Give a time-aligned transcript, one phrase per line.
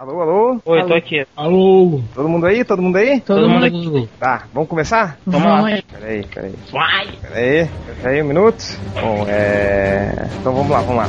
[0.00, 0.60] Alô, alô?
[0.64, 1.26] Oi, tô aqui.
[1.36, 2.00] Alô?
[2.14, 2.64] Todo mundo aí?
[2.64, 3.20] Todo mundo aí?
[3.20, 4.08] Todo mundo aqui.
[4.18, 5.18] Tá, vamos começar?
[5.26, 5.82] Vamos lá.
[5.92, 6.54] Peraí, peraí.
[6.72, 7.06] Vai!
[7.20, 7.68] Peraí,
[8.00, 8.64] peraí um minuto.
[8.94, 10.26] Bom, é.
[10.40, 11.08] Então vamos lá, vamos lá.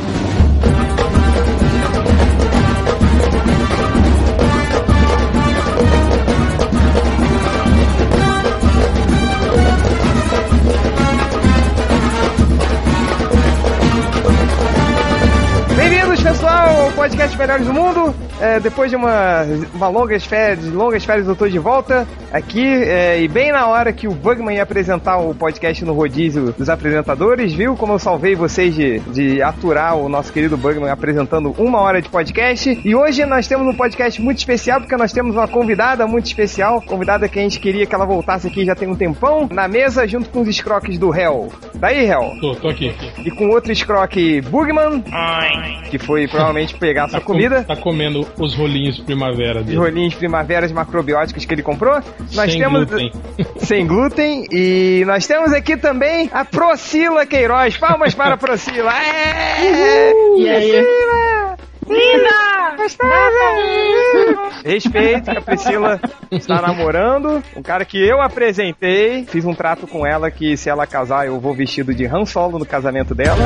[16.31, 18.15] Pessoal, ao podcast Melhores do Mundo.
[18.39, 19.43] É, depois de uma,
[19.73, 22.65] uma longas férias, longas férias, eu tô de volta aqui.
[22.65, 26.69] é, e bem na hora que o Bugman ia apresentar o podcast no rodízio dos
[26.69, 31.79] apresentadores, viu como eu salvei vocês de, de aturar o nosso querido Bugman apresentando uma
[31.81, 32.79] hora de podcast.
[32.83, 36.81] E hoje nós temos um podcast muito especial, porque nós temos uma convidada muito especial,
[36.81, 40.07] convidada que a gente queria que ela voltasse aqui já tem um tempão, na mesa
[40.07, 41.51] junto com os escroques do Hell.
[41.75, 42.31] Daí, Hell?
[42.39, 42.95] Tô, tô aqui.
[43.23, 45.83] E com outro escroque Bugman, Ai.
[45.89, 47.63] que foi provavelmente pegar sua Tá com- comida.
[47.63, 49.77] Tá comendo os rolinhos primavera Os dele.
[49.77, 51.99] rolinhos primaveras macrobióticos que ele comprou.
[52.33, 53.11] Nós Sem temos glúten.
[53.57, 57.77] sem glúten e nós temos aqui também a Procila Queiroz.
[57.77, 58.91] Palmas para a Procila.
[58.93, 60.11] É!
[60.37, 60.71] E aí?
[60.71, 61.57] Priscila!
[61.87, 62.75] Linda!
[62.77, 64.61] Gostosa!
[64.63, 65.99] Respeito que a Priscila
[66.31, 69.25] está namorando um cara que eu apresentei.
[69.25, 72.57] Fiz um trato com ela que se ela casar eu vou vestido de Han Solo
[72.59, 73.37] no casamento dela.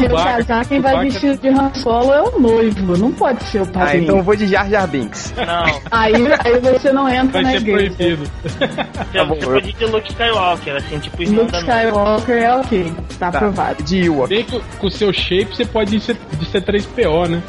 [0.00, 1.10] Chewbacca, casar, quem vai Chewbacca.
[1.12, 4.04] vestido de Han Solo é o noivo, não pode ser o Ah, padrinho.
[4.04, 5.34] então eu vou de Jar Jar Binks.
[5.36, 6.12] Não, aí,
[6.44, 7.94] aí você não entra Vai na ser igreja.
[7.96, 8.30] proibido.
[8.32, 11.56] você, bom, você eu- pode ir de Luke Skywalker, assim, tipo irmão Luke.
[11.56, 13.82] Skywalker é ok, tá, Tá, aprovado.
[13.82, 14.28] de Ewok.
[14.28, 17.42] Bem que com o seu shape você pode ir ser- de C3PO, né?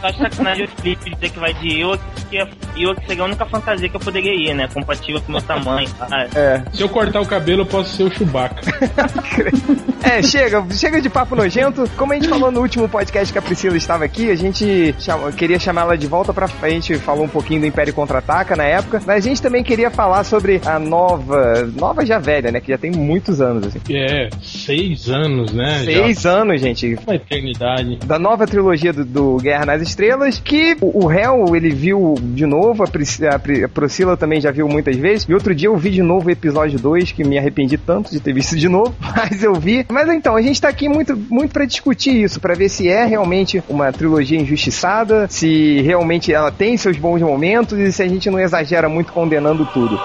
[0.00, 2.36] Só sacanagem o Felipe dizer que vai de Ewok, porque
[2.76, 4.68] Ewok seria a única fantasia que eu poderia ir, né?
[4.72, 5.88] Compatível com o meu tamanho.
[6.00, 6.62] Ah, É.
[6.72, 8.60] Se eu cortar o cabelo, eu posso ser o Chewbacca.
[10.04, 11.88] É, chega, chega de papo nojento.
[11.96, 15.32] Como a gente falou no último podcast que a Priscila estava aqui, a gente chama-
[15.32, 16.48] queria chamar ela de volta pra.
[16.62, 19.90] A gente falou um pouquinho do Império Contra-Ataca na época, mas a gente também queria
[19.90, 21.68] falar sobre a nova.
[21.78, 22.60] Nova já velha, né?
[22.60, 23.80] Que já tem muitos anos, assim.
[23.90, 25.82] É, seis anos, né?
[25.84, 26.94] Seis anos, gente.
[26.94, 27.00] Já.
[27.06, 27.96] Uma eternidade.
[28.04, 32.46] Da nova trilogia do, do Guerra nas Estrelas, que o, o Hell, ele viu de
[32.46, 35.76] novo, a, Pris, a, a Priscila também já viu muitas vezes, e outro dia eu
[35.76, 38.94] vi de novo o episódio 2, que me arrependi tanto de ter visto de novo,
[39.00, 39.84] mas eu vi.
[39.90, 43.04] Mas então, a gente tá aqui muito, muito para discutir isso, para ver se é
[43.04, 48.30] realmente uma trilogia injustiçada, se realmente ela tem seus bons momentos e se a gente
[48.30, 49.98] não exagera muito condenando tudo.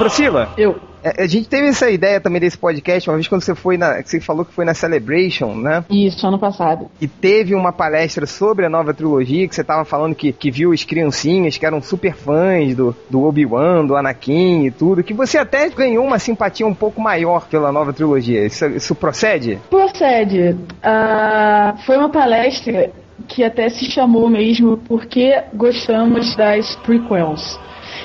[0.00, 0.89] Priscila, Eu.
[1.02, 4.02] É, a gente teve essa ideia também desse podcast uma vez quando você foi na.
[4.02, 5.84] que Você falou que foi na Celebration, né?
[5.90, 6.90] Isso, ano passado.
[7.00, 10.72] E teve uma palestra sobre a nova trilogia, que você tava falando que, que viu
[10.72, 15.38] as criancinhas que eram super fãs do, do Obi-Wan, do Anakin e tudo, que você
[15.38, 18.44] até ganhou uma simpatia um pouco maior pela nova trilogia.
[18.46, 19.58] Isso, isso procede?
[19.70, 20.56] Procede.
[20.82, 22.90] Ah, foi uma palestra
[23.28, 27.58] que até se chamou mesmo porque gostamos das prequels.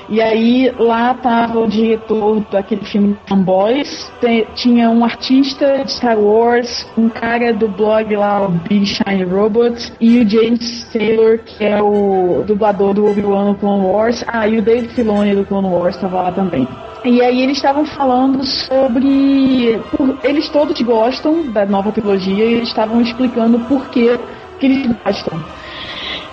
[0.07, 4.11] E aí lá tava o diretor daquele filme Fanboys,
[4.53, 9.91] tinha um artista de Star Wars, um cara do blog lá, o Big Shiny Robot,
[9.99, 14.23] e o James Taylor, que é o dublador do Obi-Wan no Clone Wars.
[14.27, 16.67] Ah, e o Dave Filoni do Clone Wars estava lá também.
[17.03, 19.79] E aí eles estavam falando sobre.
[20.23, 24.19] eles todos gostam da nova trilogia e eles estavam explicando por que,
[24.59, 25.39] que eles gostam.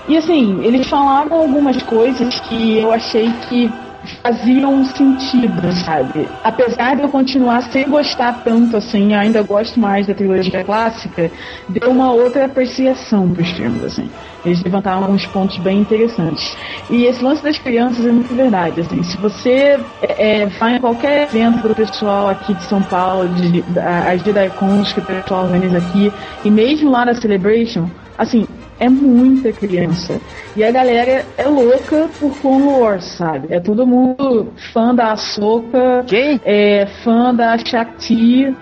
[0.06, 3.80] E assim, eles falaram algumas coisas que eu achei que
[4.20, 6.36] faziam sentido, sabe?
[6.42, 11.30] Apesar de eu continuar sem gostar tanto assim, ainda gosto mais da trilogia clássica,
[11.68, 14.12] deu uma outra apreciação pros filmes, assim.
[14.44, 16.56] Eles levantaram alguns pontos bem interessantes.
[16.90, 19.04] E esse lance das crianças é muito verdade, assim.
[19.04, 23.62] Se você é, é, vai em qualquer evento do pessoal aqui de São Paulo, de,
[23.62, 26.12] da- as JediCons que o pessoal organiza aqui,
[26.42, 28.44] e mesmo lá na Celebration, assim,
[28.82, 30.20] é muita criança.
[30.56, 33.46] E a galera é louca por Clone Wars, sabe?
[33.48, 36.40] É todo mundo fã da Ahsoka, Quem?
[36.44, 38.52] é fã da Shakti.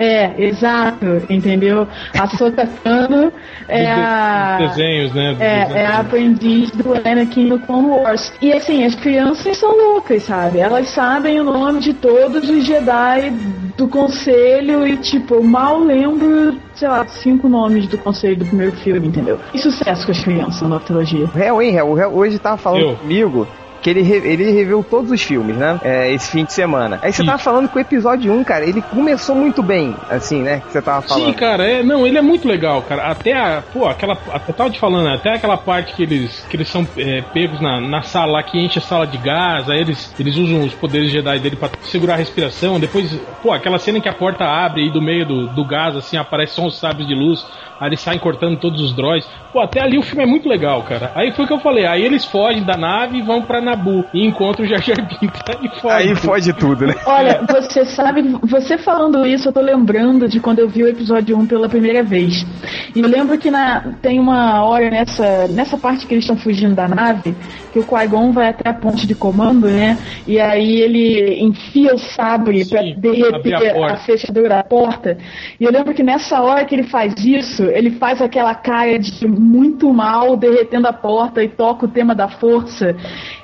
[0.00, 1.86] É, exato, entendeu?
[2.16, 3.32] A Ahsoka Tano
[3.68, 4.58] é a...
[4.58, 5.36] desenhos, né?
[5.40, 8.32] É, é a aprendiz do Anakin no Clone Wars.
[8.40, 10.58] E assim, as crianças são loucas, sabe?
[10.58, 13.30] Elas sabem o nome de todos os Jedi
[13.76, 19.08] do conselho e, tipo, mal lembro, sei lá, cinco nomes do conselho do primeiro filme,
[19.08, 19.38] entendeu?
[19.52, 21.26] E sucesso com as crianças na trilogia.
[21.34, 21.88] O Hell, hein, Hell?
[21.90, 22.96] O Hell hoje tava falando Eu.
[22.96, 23.46] comigo
[23.82, 25.80] que ele, ele reviu todos os filmes, né?
[25.82, 26.98] É, esse fim de semana.
[27.02, 30.62] Aí você tava falando que o episódio 1, cara, ele começou muito bem, assim, né?
[30.66, 31.26] Que você tava falando.
[31.26, 33.10] Sim, cara, é, não, ele é muito legal, cara.
[33.10, 34.16] Até a, pô, aquela,
[34.46, 37.80] eu tava te falando, até aquela parte que eles, que eles são é, pegos na,
[37.80, 41.10] na sala lá que enche a sala de gás, aí eles, eles usam os poderes
[41.10, 42.78] Jedi dele pra segurar a respiração.
[42.80, 45.96] Depois, pô, aquela cena em que a porta abre e do meio do, do gás,
[45.96, 47.44] assim, aparece só os sábios de luz,
[47.80, 49.28] aí eles saem cortando todos os droids.
[49.52, 51.12] Pô, até ali o filme é muito legal, cara.
[51.14, 54.04] Aí foi o que eu falei, aí eles fogem da nave e vão pra Nabu
[54.14, 55.40] e encontram o Jar Jar Binks.
[55.48, 55.94] Aí foge.
[55.94, 56.94] Aí foge tudo, né?
[57.06, 61.36] Olha, você sabe, você falando isso, eu tô lembrando de quando eu vi o episódio
[61.38, 62.46] 1 pela primeira vez.
[62.94, 66.74] E eu lembro que na, tem uma hora nessa, nessa parte que eles estão fugindo
[66.74, 67.34] da nave,
[67.72, 69.98] que o Qui-Gon vai até a ponte de comando, né?
[70.26, 73.94] E aí ele enfia o sabre Sim, pra abrir a derreter porta.
[73.94, 75.18] a fechadura da porta.
[75.60, 79.26] E eu lembro que nessa hora que ele faz isso, ele faz aquela cara de
[79.26, 82.96] muito mal, derretendo a porta e toca o tema da força.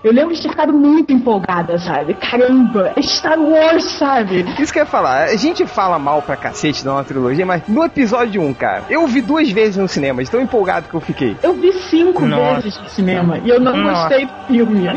[0.03, 2.15] Eu lembro de ter ficado muito empolgada, sabe?
[2.15, 4.45] Caramba, é Star Wars, sabe?
[4.59, 7.67] Isso que eu ia falar, a gente fala mal pra cacete da nova trilogia, mas
[7.69, 11.01] no episódio 1, cara, eu vi duas vezes no cinema, de tão empolgado que eu
[11.01, 11.37] fiquei.
[11.43, 12.61] Eu vi cinco Nossa.
[12.63, 14.09] vezes no cinema e eu não Nossa.
[14.09, 14.89] gostei do filme.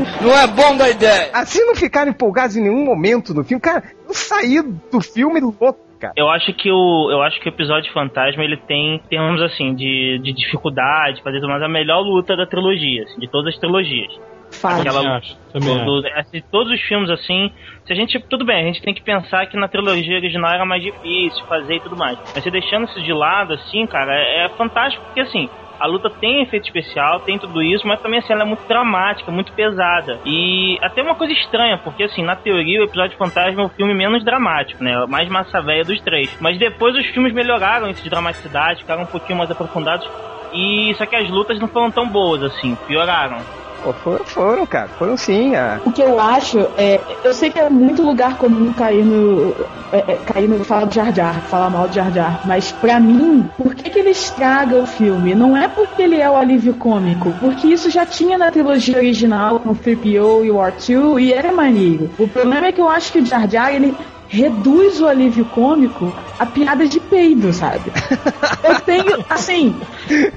[1.34, 5.80] Assim não ficaram empolgados em nenhum momento no filme, cara, eu saí do filme louco,
[6.00, 6.14] cara.
[6.16, 10.20] Eu acho que o eu acho que o episódio Fantasma ele tem termos assim de,
[10.24, 14.12] de dificuldade, fazer mais a melhor luta da trilogia, assim, de todas as trilogias.
[14.52, 14.80] Fala.
[14.82, 17.52] Aquela Também acho, do- do- assim, todos os filmes assim,
[17.86, 20.66] se a gente tudo bem, a gente tem que pensar que na trilogia original era
[20.66, 22.18] mais difícil fazer e tudo mais.
[22.34, 25.50] Mas você deixando isso de lado assim, cara, é, é fantástico porque assim,
[25.80, 29.32] a luta tem efeito especial, tem tudo isso, mas também assim, ela é muito dramática,
[29.32, 30.20] muito pesada.
[30.26, 33.94] E até uma coisa estranha, porque assim, na teoria o episódio Fantasma é o filme
[33.94, 34.98] menos dramático, né?
[35.04, 36.36] O mais massa velha dos três.
[36.42, 40.08] Mas depois os filmes melhoraram isso de dramaticidade, ficaram um pouquinho mais aprofundados.
[40.54, 43.38] E só que as lutas não foram tão boas assim, pioraram.
[43.88, 45.56] Pô, foram, foram, cara, foram sim.
[45.56, 45.80] ah.
[45.86, 47.00] O que eu acho é.
[47.24, 49.56] Eu sei que é muito lugar comum cair no.
[49.92, 50.64] É, é, cair no.
[50.66, 52.42] Falar do Jar Jar, falar mal do Jar Jar.
[52.44, 55.34] Mas pra mim, por que, que ele estraga o filme?
[55.36, 57.34] Não é porque ele é o alívio cômico.
[57.40, 61.54] Porque isso já tinha na trilogia original com o 3PO e o R2 e era
[61.54, 62.10] maneiro.
[62.18, 63.96] O problema é que eu acho que o Jar Jar, ele.
[64.30, 67.94] Reduz o alívio cômico a piada de peido, sabe?
[68.62, 69.80] Eu tenho, assim,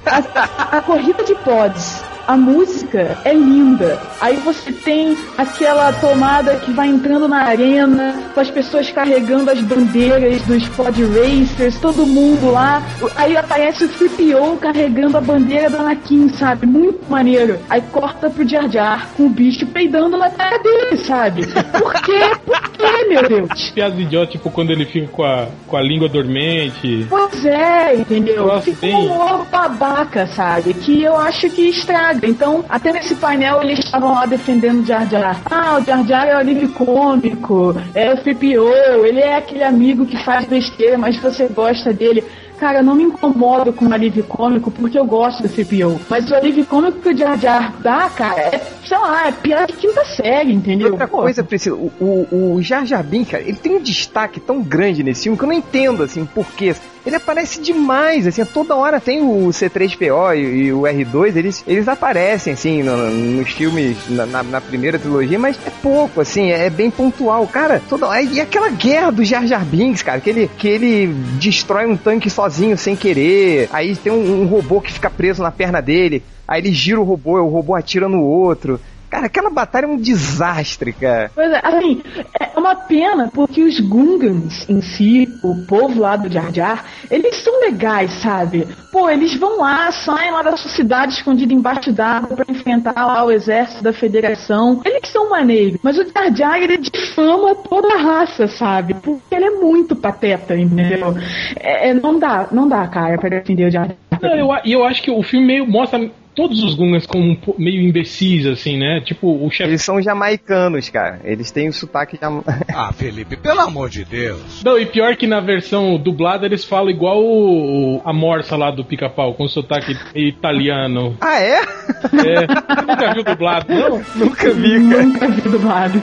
[0.06, 3.98] a, a- a corrida de pods, a música é linda.
[4.20, 9.60] Aí você tem aquela tomada que vai entrando na arena, com as pessoas carregando as
[9.60, 12.82] bandeiras dos pod racers, todo mundo lá.
[13.16, 16.66] Aí aparece o 3PO carregando a bandeira do Anakin, sabe?
[16.66, 17.58] Muito maneiro.
[17.68, 21.46] Aí corta pro Jar Jar com o bicho peidando na cara dele, sabe?
[21.46, 22.20] Por quê?
[22.44, 23.70] Por quê, meu Deus?
[23.70, 27.06] Piadas idiotas, tipo quando ele fica com a, com a língua dormente.
[27.08, 28.46] Pois é, entendeu?
[28.46, 30.74] Nossa, Ficou um babaca, sabe?
[30.74, 32.19] Que eu acho que estraga.
[32.22, 35.40] Então, até nesse painel eles estavam lá defendendo o Jar Jar.
[35.50, 40.06] Ah, o Jar Jar é o alívio cômico, é o 3PO, ele é aquele amigo
[40.06, 42.24] que faz besteira, mas você gosta dele.
[42.58, 45.98] Cara, eu não me incomodo com o alívio cômico porque eu gosto do 3PO.
[46.10, 49.66] Mas o alívio cômico que o Jar Jar dá, cara, é, sei lá, é piada
[49.68, 50.90] de quinta série, E entendeu?
[50.90, 54.38] outra Pô, coisa, Priscila, o, o, o Jar Jar Binks, cara, ele tem um destaque
[54.38, 56.74] tão grande nesse filme que eu não entendo, assim, por quê.
[57.06, 61.88] Ele aparece demais, assim, toda hora tem o C3PO e, e o R2, eles, eles
[61.88, 66.68] aparecem, assim, no- nos filmes, na, na- na primeira trilogia, mas é pouco, assim, é,
[66.68, 67.46] bem pontual.
[67.46, 71.06] Cara, toda hora, e aquela guerra do Jar Jar Binks, cara, que ele, que ele
[71.40, 75.50] destrói um tanque sozinho, sem querer, aí tem um, um robô que fica preso na
[75.50, 78.78] perna dele, aí ele gira o robô, o robô atira no outro.
[79.10, 81.32] Cara, aquela batalha é um desastre, cara.
[81.34, 82.00] Pois é, assim,
[82.38, 87.34] é uma pena porque os Gungans em si, o povo lá do Jar Jar, eles
[87.36, 88.68] são legais, sabe?
[88.92, 93.24] Pô, eles vão lá, saem lá da sua cidade escondida embaixo d'água pra enfrentar lá
[93.24, 94.80] o exército da federação.
[94.84, 98.94] Eles são maneiros, mas o Jar Jar, ele difama toda a raça, sabe?
[98.94, 101.16] Porque ele é muito pateta, entendeu?
[101.58, 103.96] É, é, não dá, não dá, cara, pra defender o Jar Jar.
[104.22, 105.98] Não, eu, e eu acho que o filme meio mostra
[106.34, 109.00] todos os Gungans como meio imbecis, assim, né?
[109.00, 109.70] Tipo, o chefe.
[109.70, 111.20] Eles são jamaicanos, cara.
[111.24, 112.42] Eles têm o sotaque jama...
[112.72, 114.62] Ah, Felipe, pelo amor de Deus.
[114.64, 118.84] Não, e pior que na versão dublada eles falam igual o, a morsa lá do
[118.84, 121.16] pica-pau, com sotaque italiano.
[121.22, 121.60] Ah, é?
[121.60, 124.02] É, você nunca viu dublado, não?
[124.16, 125.02] Nunca vi, cara.
[125.04, 126.02] Nunca vi dublado.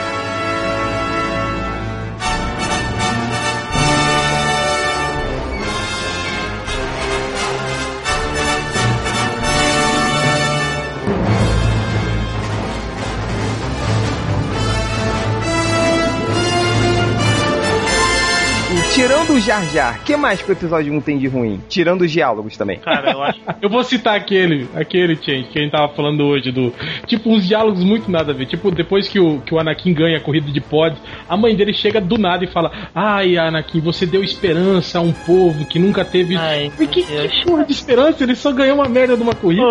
[19.36, 21.60] o Jar Jar, o que mais que o episódio 1 tem de ruim?
[21.68, 22.78] Tirando os diálogos também.
[22.78, 23.38] Cara, eu acho.
[23.60, 26.72] Eu vou citar aquele, aquele, Change, que a gente tava falando hoje, do.
[27.06, 28.46] Tipo, uns diálogos muito nada a ver.
[28.46, 30.96] Tipo, depois que o, que o Anakin ganha a corrida de pod,
[31.28, 35.12] a mãe dele chega do nada e fala: Ai, Anakin, você deu esperança a um
[35.12, 36.34] povo que nunca teve.
[36.36, 38.22] Ai, que, que porra de esperança?
[38.22, 39.62] Ele só ganhou uma merda de uma corrida.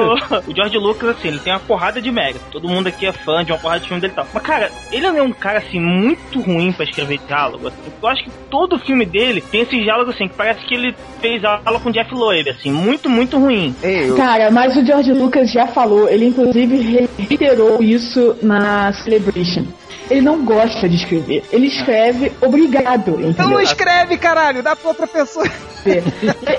[0.47, 2.45] O George Lucas, assim, ele tem uma porrada de mérito.
[2.51, 4.27] Todo mundo aqui é fã de uma porrada de filme dele e tal.
[4.31, 7.67] Mas, cara, ele é um cara, assim, muito ruim pra escrever diálogo.
[7.67, 7.77] assim.
[8.01, 11.41] Eu acho que todo filme dele tem esses diálogos, assim, que parece que ele fez
[11.45, 13.73] aula com Jeff Loeb, assim, muito, muito ruim.
[13.81, 19.63] Eu, Cara, mas o George Lucas já falou, ele inclusive re- reiterou isso na Celebration.
[20.09, 21.43] Ele não gosta de escrever.
[21.51, 23.49] Ele escreve obrigado, então entendeu?
[23.49, 25.47] não escreve, caralho, dá pra outra pessoa.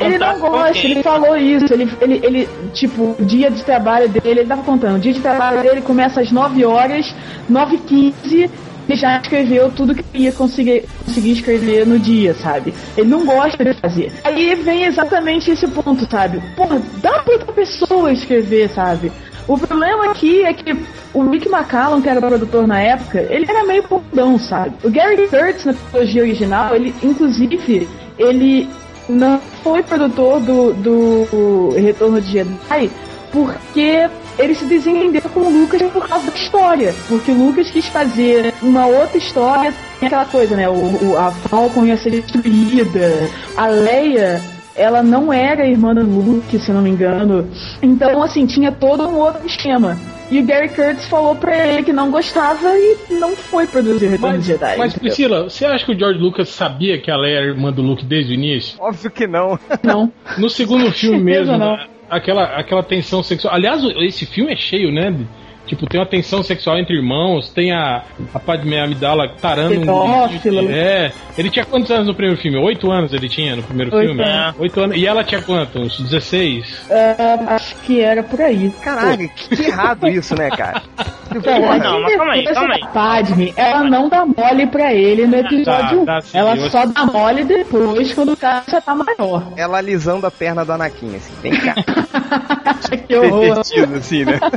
[0.01, 1.73] Ele não gosta, ele falou isso.
[1.73, 5.21] Ele, ele, ele, tipo, o dia de trabalho dele, ele tava contando, o dia de
[5.21, 7.15] trabalho dele começa às 9 horas,
[7.49, 8.51] 9 h 15
[8.89, 12.73] ele já escreveu tudo que ia conseguir, conseguir escrever no dia, sabe?
[12.97, 14.13] Ele não gosta de fazer.
[14.25, 16.41] Aí vem exatamente esse ponto, sabe?
[16.55, 19.11] Porra, dá pra outra pessoa escrever, sabe?
[19.49, 20.77] O problema aqui é que
[21.15, 24.75] o Rick McCallum, que era produtor na época, ele era meio bundão, sabe?
[24.83, 27.89] O Gary Kurtz, na trilogia original, ele, inclusive,
[28.19, 28.69] ele
[29.09, 32.91] não foi produtor do, do Retorno de Jedi
[33.33, 36.95] porque ele se desentendeu com o Lucas por causa da história.
[37.09, 40.69] Porque o Lucas quis fazer uma outra história, tem aquela coisa, né?
[40.69, 44.41] O, o- a Falcon ia ser destruída, a Leia.
[44.79, 47.49] Ela não era irmã do Luke, se não me engano.
[47.81, 49.97] Então, assim, tinha todo um outro esquema.
[50.31, 54.37] E o Gary Kurtz falou pra ele que não gostava e não foi produzir Retorno
[54.37, 54.77] Mas, de Jedi.
[54.77, 55.01] mas entendeu?
[55.01, 58.33] Priscila, você acha que o George Lucas sabia que ela era irmã do Luke desde
[58.33, 58.77] o início?
[58.79, 59.59] Óbvio que não.
[59.83, 60.13] Não.
[60.37, 61.79] No segundo filme mesmo, não.
[62.11, 63.55] Aquela, aquela tensão sexual.
[63.55, 65.11] Aliás, esse filme é cheio, né?
[65.11, 65.27] de-
[65.67, 69.81] Tipo, tem uma tensão sexual entre irmãos, tem a, a Padme Amidala tarando um.
[69.81, 70.63] Pedófila.
[70.71, 71.11] É.
[71.37, 72.57] Ele tinha quantos anos no primeiro filme?
[72.57, 74.23] Oito anos ele tinha no primeiro Oito filme?
[74.23, 74.61] anos.
[74.61, 74.97] Oito anos.
[74.97, 75.99] E ela tinha quantos?
[76.01, 76.87] 16?
[76.89, 78.73] Ah, acho que era por aí.
[78.81, 80.83] Caralho, que, que errado isso, né, cara?
[81.43, 82.81] Cara, Não, mas calma aí, calma aí.
[82.81, 86.05] da Padme, ela não dá mole pra ele no episódio 1.
[86.05, 89.43] Dá, dá sim, ela eu- só dá mole depois, quando o cara já tá maior.
[89.57, 91.33] Ela alisando a perna do Anakin, assim.
[91.43, 91.75] Vem cá.
[93.09, 93.41] que horror.
[93.63, 94.39] Divertido, assim, né?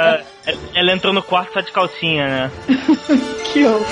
[0.00, 0.20] Ah,
[0.76, 2.50] ela entrou no quarto só de calcinha, né?
[3.52, 3.84] Que horror.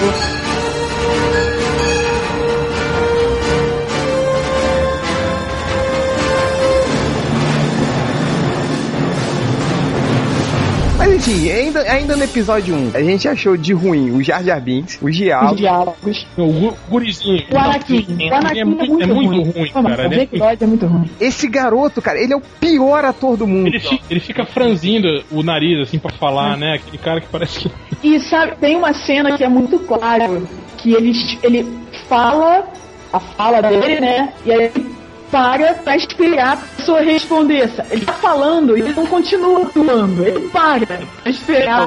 [11.06, 14.60] Mas enfim, ainda, ainda no episódio 1, a gente achou de ruim o Jar Jar
[14.60, 15.56] Binks, os Os diálogos.
[15.56, 16.26] diálogos.
[16.36, 17.44] O gu- gurizinho.
[17.52, 18.06] O Anakin.
[18.28, 19.52] O Anakin é é muito- é muito ruim.
[19.52, 21.10] ruim, cara, o é- episódio é muito ruim.
[21.20, 23.68] Esse garoto, cara, ele é o pior ator do mundo.
[23.68, 26.74] Ele, fi- ele fica franzindo o nariz, assim, pra falar, né?
[26.74, 27.70] Aquele cara que parece que.
[28.02, 30.46] E sabe, tem uma cena que é muito claro
[30.78, 31.12] que ele,
[31.44, 31.66] ele
[32.08, 32.64] fala
[33.12, 34.32] a fala dele, né?
[34.44, 34.86] E aí ele
[35.30, 37.68] para pra esperar a pessoa responder.
[37.90, 40.24] Ele tá falando e ele não continua atuando.
[40.26, 40.98] Ele para pra
[41.30, 41.86] esperar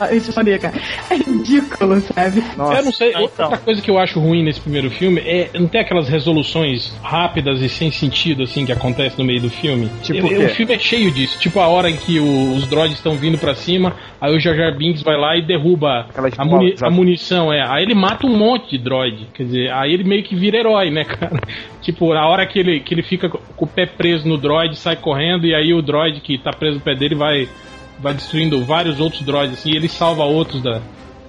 [0.00, 0.74] a responder, cara.
[1.10, 2.42] É ridículo, sabe?
[2.56, 2.78] Nossa.
[2.78, 3.46] Eu não sei, Ah, então.
[3.46, 7.60] outra coisa que eu acho ruim nesse primeiro filme é não ter aquelas resoluções rápidas
[7.60, 9.90] e sem sentido, assim, que acontece no meio do filme.
[10.02, 11.38] Tipo Eu- o o filme é cheio disso.
[11.38, 14.54] Tipo a hora em que o- os droids estão vindo pra cima, aí o Jar
[14.56, 17.62] Jar Binks vai lá e derruba Aquelas a, muni- bolas, a munição, é.
[17.66, 19.28] Aí ele mata um monte de droid.
[19.34, 21.40] Quer dizer, aí ele meio que vira herói, né, cara?
[21.80, 24.96] Tipo, a hora que ele, que ele fica com o pé preso no droid, sai
[24.96, 27.48] correndo, e aí o droid que tá preso no pé dele vai,
[27.98, 30.80] vai destruindo vários outros droids, assim, e ele salva outros da,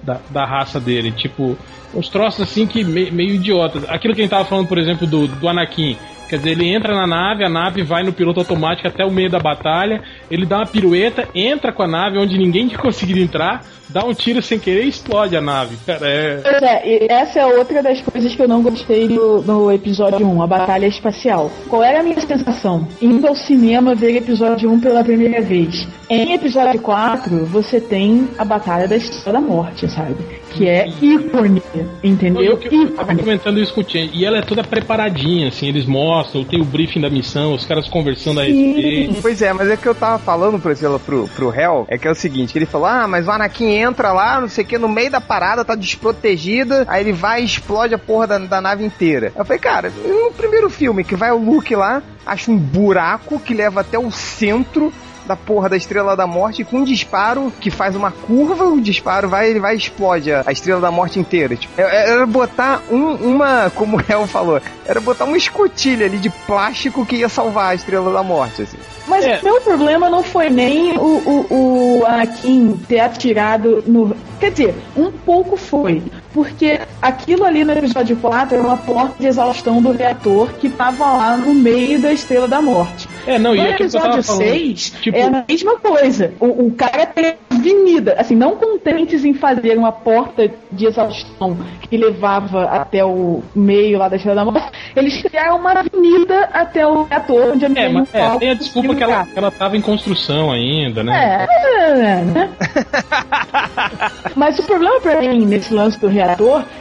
[0.02, 1.10] da, da raça dele.
[1.10, 1.56] Tipo,
[1.94, 3.84] uns troços assim que me- meio idiotas.
[3.88, 5.96] Aquilo que a gente tava falando, por exemplo, do, do Anakin.
[6.32, 9.28] Quer dizer, ele entra na nave, a nave vai no piloto automático até o meio
[9.28, 13.62] da batalha, ele dá uma pirueta, entra com a nave onde ninguém tinha conseguido entrar,
[13.92, 15.76] dá um tiro sem querer e explode a nave.
[15.84, 16.36] Cara, é.
[16.38, 20.42] Pois é, essa é outra das coisas que eu não gostei do, no episódio 1,
[20.42, 21.50] a batalha espacial.
[21.68, 22.88] Qual era a minha sensação?
[23.02, 25.86] Indo ao cinema ver episódio 1 pela primeira vez.
[26.08, 30.16] Em episódio 4, você tem a batalha da Estrela da Morte, sabe?
[30.50, 31.62] Que é ícone,
[32.02, 32.42] entendeu?
[32.42, 33.22] Eu, eu, eu tava Ícone.
[33.22, 36.64] comentando isso com o Chen, e ela é toda preparadinha, assim, eles mostram, tem o
[36.64, 39.20] briefing da missão, os caras conversando a respeito.
[39.22, 42.06] Pois é, mas é que eu tava falando, por exemplo, pro, pro Hell, é que
[42.06, 44.78] é o seguinte, ele falou, ah, mas o Anakin entra lá, não sei o que,
[44.78, 48.60] no meio da parada, tá desprotegida, aí ele vai e explode a porra da, da
[48.60, 49.32] nave inteira.
[49.36, 53.54] Eu falei, cara, no primeiro filme, que vai o Luke lá, acha um buraco que
[53.54, 54.92] leva até o centro,
[55.26, 59.28] da porra da Estrela da Morte com um disparo que faz uma curva, o disparo
[59.28, 61.56] vai, ele vai e explode a, a Estrela da Morte inteira.
[61.56, 66.06] Tipo, é, é, era botar um, uma, como o El falou, era botar uma escotilha
[66.06, 68.78] ali de plástico que ia salvar a Estrela da Morte, assim.
[69.06, 69.40] Mas É.
[69.40, 74.16] o meu problema não foi nem o, o, o Anakin ter atirado no.
[74.38, 76.02] Quer dizer, um pouco foi.
[76.32, 81.04] Porque aquilo ali no episódio 4 era uma porta de exaustão do reator que tava
[81.04, 83.08] lá no meio da Estrela da Morte.
[83.26, 84.42] É, não, e No eu tava episódio falando.
[84.42, 86.32] 6 tipo- é a mesma coisa.
[86.40, 91.56] O, o cara tem avenida, assim, não contentes em fazer uma porta de exaustão
[91.88, 96.84] que levava até o meio lá da Estrela da Morte, eles criaram uma avenida até
[96.86, 99.50] o reator, onde É, tem um mas é, tem a desculpa que ela, que ela
[99.50, 101.46] tava em construção ainda, né?
[101.48, 102.50] É, é, né?
[104.34, 106.21] Mas o problema pra mim nesse lance do reator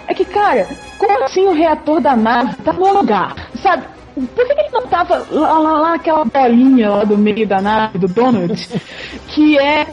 [0.08, 0.68] é que, cara,
[0.98, 3.36] como assim o reator da nave tá no lugar?
[3.62, 3.84] Sabe?
[4.14, 7.62] Por que, que ele não tava lá, lá, lá naquela bolinha lá do meio da
[7.62, 8.54] nave, do Donald,
[9.30, 9.88] que é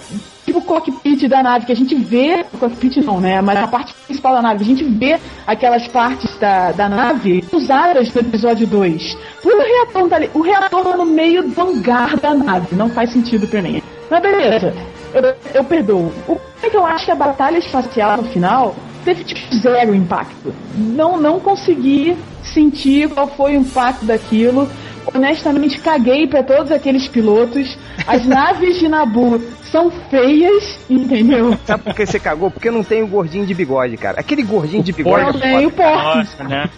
[0.44, 3.40] tipo o cockpit da nave, que a gente vê, o cockpit não, né?
[3.40, 8.12] Mas a parte principal da nave, a gente vê aquelas partes da, da nave usadas
[8.12, 9.18] no episódio 2.
[9.42, 12.88] Por o reator tá ali, o reator tá no meio do hangar da nave, não
[12.88, 13.82] faz sentido pra mim.
[14.10, 14.74] Mas beleza,
[15.12, 16.12] eu, eu perdoo.
[16.26, 18.74] O é que eu acho que a batalha espacial no final
[19.08, 20.54] teve tipo zero impacto.
[20.74, 24.68] Não, não consegui sentir qual foi o impacto daquilo.
[25.14, 27.78] Honestamente, caguei pra todos aqueles pilotos.
[28.06, 31.56] As naves de Nabu são feias, entendeu?
[31.64, 32.50] Sabe por que você cagou?
[32.50, 34.20] Porque não tem o gordinho de bigode, cara.
[34.20, 35.22] Aquele gordinho de bigode.
[35.22, 35.70] Não é tem o
[36.14, 36.68] Nossa, né?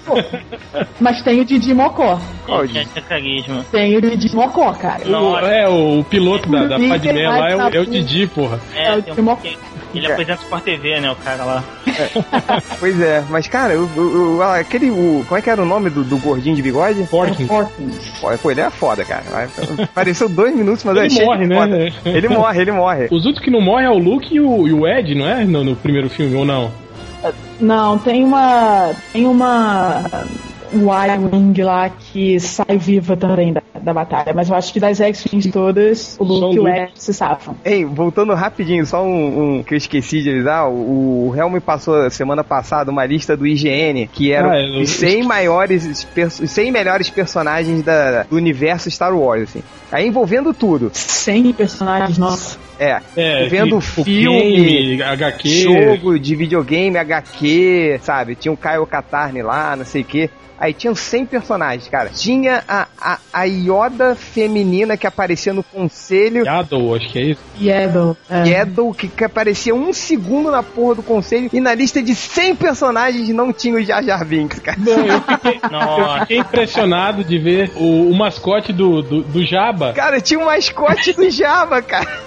[1.00, 2.20] mas tem o Didi Mocó.
[2.46, 2.62] Qual
[3.08, 3.64] carisma.
[3.72, 5.08] Tem o Didi Mocó, cara.
[5.08, 7.86] O- é, o, piloto da, da Padmé lá é o, é o.
[7.86, 8.60] Didi, porra.
[8.74, 9.36] É, É o tem um-
[9.94, 11.10] Ele apresenta Sport TV, né?
[11.10, 11.64] O cara lá.
[12.78, 14.90] Pois é, mas cara, o, o- o- aquele.
[14.90, 17.02] O, como é que era o nome do, do gordinho de bigode?
[17.04, 17.48] Porkins.
[17.48, 18.12] Porkins.
[18.40, 19.22] Pô, ele é foda, cara.
[19.82, 21.60] Apareceu dois minutos, mas eu Ele achei morre, ele né?
[21.60, 22.08] foda.
[22.16, 23.08] Ele morre, ele morre.
[23.10, 25.44] Os outros que não morrem é o Luke e o, e o Ed, não é?
[25.44, 26.70] No, no primeiro filme, ou não?
[27.60, 28.92] Não, tem uma.
[29.12, 30.04] Tem uma.
[30.72, 34.32] Y-Wing lá que sai viva também da, da batalha.
[34.34, 36.74] Mas eu acho que das X-Wings todas, o Luke o e o.
[36.74, 37.54] Ed se safam.
[37.64, 42.08] Ei, voltando rapidinho, só um, um que eu esqueci de avisar, o, o Helm passou
[42.10, 46.50] semana passada uma lista do IGN, que eram Ah, é, os 100 maiores, pers- os
[46.50, 49.62] 100 melhores personagens da, do universo Star Wars, assim.
[49.92, 50.90] Aí envolvendo tudo.
[50.92, 52.58] 100 personagens, nossa.
[52.78, 55.48] É, É, vendo filme, game, HQ.
[55.48, 58.34] jogo de videogame, HQ, sabe?
[58.34, 60.30] Tinha o Caio Katarni lá, não sei o quê.
[60.60, 62.10] Aí tinham 100 personagens, cara.
[62.10, 66.44] Tinha a, a, a Yoda feminina que aparecia no conselho.
[66.44, 67.40] Yaddle, acho que é isso.
[67.58, 68.14] Yaddle.
[68.28, 68.46] É.
[68.46, 71.48] Yaddle, que, que aparecia um segundo na porra do conselho.
[71.50, 74.76] E na lista de 100 personagens não tinha o Jar Jar Binks, cara.
[74.78, 76.20] Não, eu fiquei, eu Nossa.
[76.20, 79.94] fiquei impressionado de ver o, o mascote do, do, do Jabba.
[79.94, 82.20] Cara, tinha um mascote do Java, cara.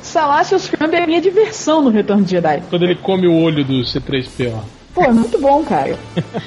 [0.00, 2.62] Salacious Crumb é a minha diversão no Retorno de Jedi.
[2.70, 4.62] Quando ele come o olho do C3PO.
[4.94, 5.96] Pô, é muito bom, cara.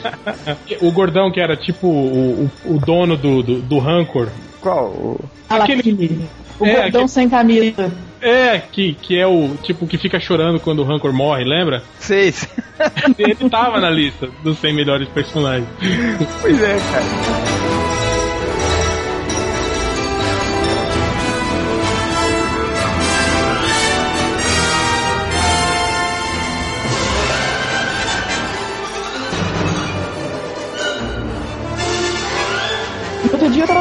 [0.81, 4.29] O gordão que era tipo o, o, o dono do, do, do Rancor.
[4.61, 4.85] Qual?
[4.87, 6.19] O- Alakili.
[6.59, 7.91] O É, gordão aquele- sem camisa.
[8.19, 11.83] É, que, que é o tipo que fica chorando quando o Rancor morre, lembra?
[11.99, 12.47] Seis.
[13.17, 15.67] Ele tava na lista dos 100 melhores personagens.
[16.41, 17.96] pois é, cara.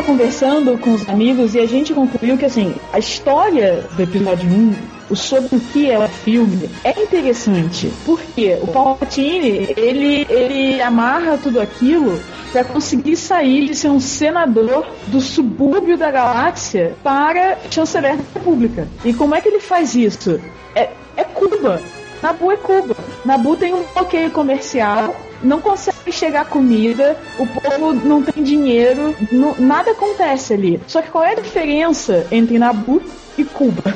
[0.07, 4.75] Conversando com os amigos e a gente concluiu que, assim, a história do episódio 1,
[5.11, 7.92] o sobre o que é o filme, é interessante.
[8.05, 12.21] Porque o Palpatine, ele, ele amarra tudo aquilo
[12.53, 18.88] para conseguir sair de ser um senador do subúrbio da galáxia para chanceler da República.
[19.05, 20.40] E como é que ele faz isso?
[20.75, 21.83] É, é Cuba.
[22.23, 22.97] Nabu é Cuba.
[23.25, 29.55] Nabu tem um bloqueio comercial, não consegue chegar comida, o povo não tem dinheiro, não-
[29.59, 30.81] nada acontece ali.
[30.87, 33.03] Só que qual é a diferença entre Nabu
[33.37, 33.94] e Cuba?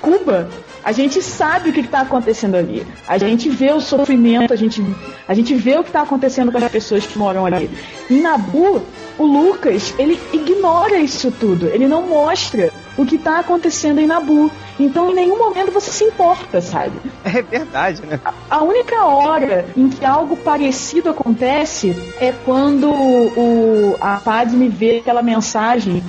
[0.00, 0.48] Cuba,
[0.88, 2.86] a gente sabe o que está acontecendo ali.
[3.06, 4.82] A gente vê o sofrimento, a gente,
[5.28, 7.70] a gente vê o que está acontecendo com as pessoas que moram ali.
[8.10, 8.80] Em Nabu,
[9.18, 11.66] o Lucas, ele ignora isso tudo.
[11.66, 14.50] Ele não mostra o que está acontecendo em Nabu.
[14.80, 16.94] Então, em nenhum momento você se importa, sabe?
[17.22, 18.18] É verdade, né?
[18.48, 25.22] A única hora em que algo parecido acontece é quando o, a Padme vê aquela
[25.22, 26.02] mensagem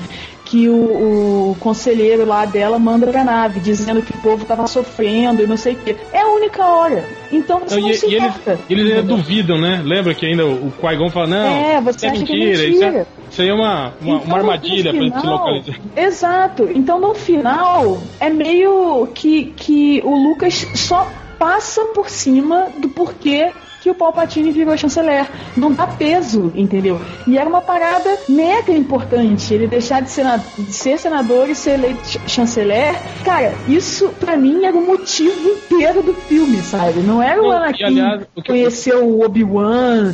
[0.49, 5.43] que o, o conselheiro lá dela manda pra nave, dizendo que o povo tava sofrendo
[5.43, 5.95] e não sei o quê.
[6.11, 7.05] É a única hora.
[7.31, 8.33] Então você Não, não, e, se e eles,
[8.91, 9.81] ainda duvidam, né?
[9.85, 12.79] Lembra que ainda o Qui-Gon fala, não, É, você é acha mentira, que é isso
[12.81, 13.07] mentira.
[13.29, 15.75] Isso aí é uma, uma, Então, uma armadilha pra no gente se final- localizar.
[15.95, 16.69] Exato.
[16.73, 21.07] Então no final é meio que, que o Lucas só
[21.37, 25.25] passa por cima do porquê que o Palpatine virou chanceler.
[25.55, 26.99] Não dá peso, entendeu?
[27.27, 29.53] E era uma parada mega importante.
[29.53, 32.95] Ele deixar de, sena- de ser senador e ser eleito ch- chanceler.
[33.23, 36.99] Cara, isso pra mim era o motivo inteiro do filme, sabe?
[37.01, 40.13] Não era o Anakin aliás, o que eu- conhecer o Obi-Wan,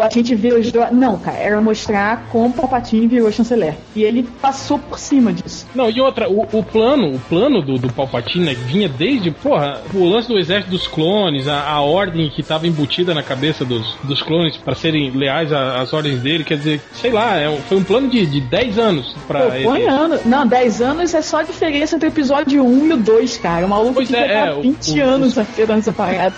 [0.00, 0.70] a gente vê os.
[0.92, 3.74] Não, cara, era mostrar como o Palpatine virou chanceler.
[3.94, 5.66] E ele passou por cima disso.
[5.74, 9.80] Não, e outra, o, o plano, o plano do, do Palpatine né, vinha desde, porra,
[9.94, 13.96] o lance do exército dos clones, a, a ordem que tava embutida na cabeça dos,
[14.04, 17.78] dos clones pra serem leais às ordens dele, quer dizer, sei lá, é um- foi
[17.78, 19.86] um plano de, de 10 anos pra Pô, ele.
[19.86, 20.18] ano.
[20.24, 23.66] Não, 10 anos é só a diferença entre o episódio 1 e o 2, cara.
[23.66, 26.34] O maluco Pois que é, já tá é, o- 20 o- anos esperando essa parada.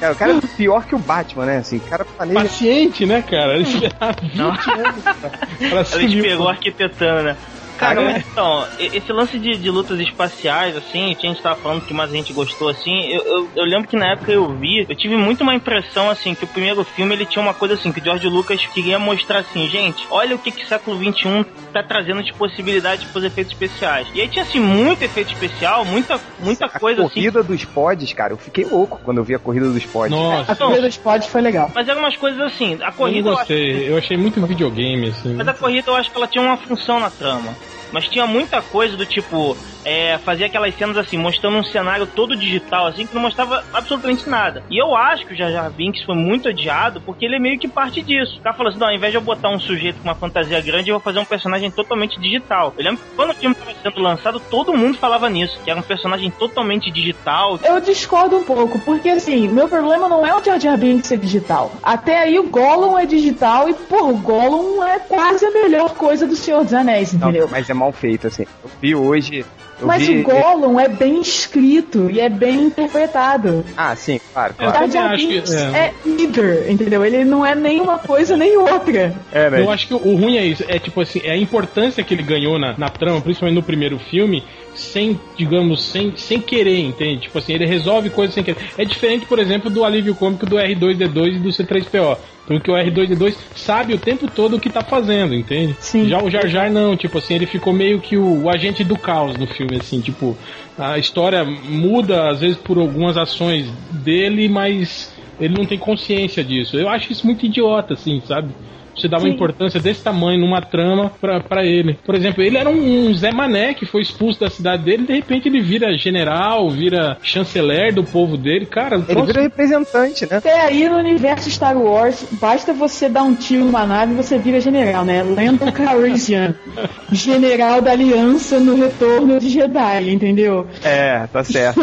[0.00, 1.56] Cara, o cara é pior que o Batman, né?
[1.58, 2.40] Assim, o cara planeja.
[2.40, 3.54] Paciente, né, cara?
[3.54, 4.48] Ele esperava 20 Não.
[4.52, 7.36] anos pra, pra Ele o pegou arquitetando, né?
[7.76, 11.82] Cara, mas então, esse lance de, de lutas espaciais, assim, que a gente tava falando
[11.84, 14.86] que mais a gente gostou, assim, eu, eu, eu lembro que na época eu vi,
[14.88, 17.92] eu tive muito uma impressão, assim, que o primeiro filme ele tinha uma coisa assim,
[17.92, 21.44] que o George Lucas queria mostrar assim, gente, olha o que que o século XXI
[21.72, 24.08] tá trazendo de possibilidade pros efeitos especiais.
[24.14, 27.14] E aí tinha, assim, muito efeito especial, muita, muita A coisa assim.
[27.14, 30.10] corrida dos pods, cara, eu fiquei louco quando eu vi a corrida dos pods.
[30.10, 31.70] Nossa, A corrida dos pods foi legal.
[31.74, 33.90] Mas eram umas coisas assim, a eu corrida não eu acho gostei.
[33.90, 35.34] Eu achei muito videogame, assim.
[35.34, 37.54] Mas a corrida eu acho que ela tinha uma função na trama.
[37.92, 42.36] Mas tinha muita coisa do tipo, é, fazer aquelas cenas assim, mostrando um cenário todo
[42.36, 44.62] digital, assim, que não mostrava absolutamente nada.
[44.70, 47.58] E eu acho que o Jar Jar Binks foi muito odiado, porque ele é meio
[47.58, 48.38] que parte disso.
[48.38, 50.60] O cara falou assim, não, ao invés de eu botar um sujeito com uma fantasia
[50.60, 52.74] grande, eu vou fazer um personagem totalmente digital.
[52.76, 55.78] Eu lembro que quando o filme estava sendo lançado, todo mundo falava nisso, que era
[55.78, 57.58] um personagem totalmente digital.
[57.62, 61.18] Eu discordo um pouco, porque assim, meu problema não é o Jar Jar Binks ser
[61.18, 61.72] digital.
[61.82, 66.26] Até aí o Gollum é digital e, pô, o Gollum é quase a melhor coisa
[66.26, 67.48] do Senhor dos Anéis, Não, entendeu?
[67.50, 68.44] mas é mal feito, assim.
[68.64, 69.44] Eu vi hoje.
[69.78, 70.20] Eu Mas vi...
[70.20, 73.62] o Gollum é bem escrito e é bem interpretado.
[73.76, 74.90] Ah, sim, claro, Eu claro.
[74.90, 75.78] Também acho que- é.
[75.78, 77.04] é either, entendeu?
[77.04, 79.14] Ele não é nem uma coisa nem outra.
[79.30, 79.60] É, né?
[79.60, 82.22] Eu acho que o ruim é isso, é tipo assim, é a importância que ele
[82.22, 84.42] ganhou na, na trama, principalmente no primeiro filme,
[84.74, 87.22] sem, digamos, sem, sem querer, entende?
[87.22, 88.58] Tipo assim, ele resolve coisas sem querer.
[88.78, 92.16] É diferente, por exemplo, do alívio cômico do R2D2 e do C3PO.
[92.46, 95.76] Porque o R2D2 sabe o tempo todo o que tá fazendo, entende?
[95.80, 96.08] Sim.
[96.08, 98.96] Já o Jar Jar não, tipo assim, ele ficou meio que o, o agente do
[98.96, 100.38] caos no filme, assim, tipo,
[100.78, 106.76] a história muda às vezes por algumas ações dele, mas ele não tem consciência disso.
[106.76, 108.54] Eu acho isso muito idiota, assim, sabe?
[108.96, 109.34] Você dá uma Sim.
[109.34, 111.98] importância desse tamanho numa trama pra, pra ele.
[112.04, 115.12] Por exemplo, ele era um, um Zé Mané que foi expulso da cidade dele, de
[115.14, 118.64] repente ele vira general, vira chanceler do povo dele.
[118.66, 120.36] Cara, Ele troço- vira representante, né?
[120.38, 124.38] Até aí no universo Star Wars, basta você dar um tiro numa nave e você
[124.38, 125.22] vira general, né?
[125.22, 126.54] Lando Calrissian,
[127.12, 130.66] general da aliança no retorno de Jedi, entendeu?
[130.82, 131.80] É, tá certo.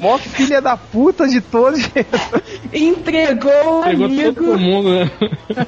[0.00, 1.80] Mó filha da puta de todos.
[2.72, 4.32] Entregou o pegou amigo.
[4.44, 5.10] todo mundo, né?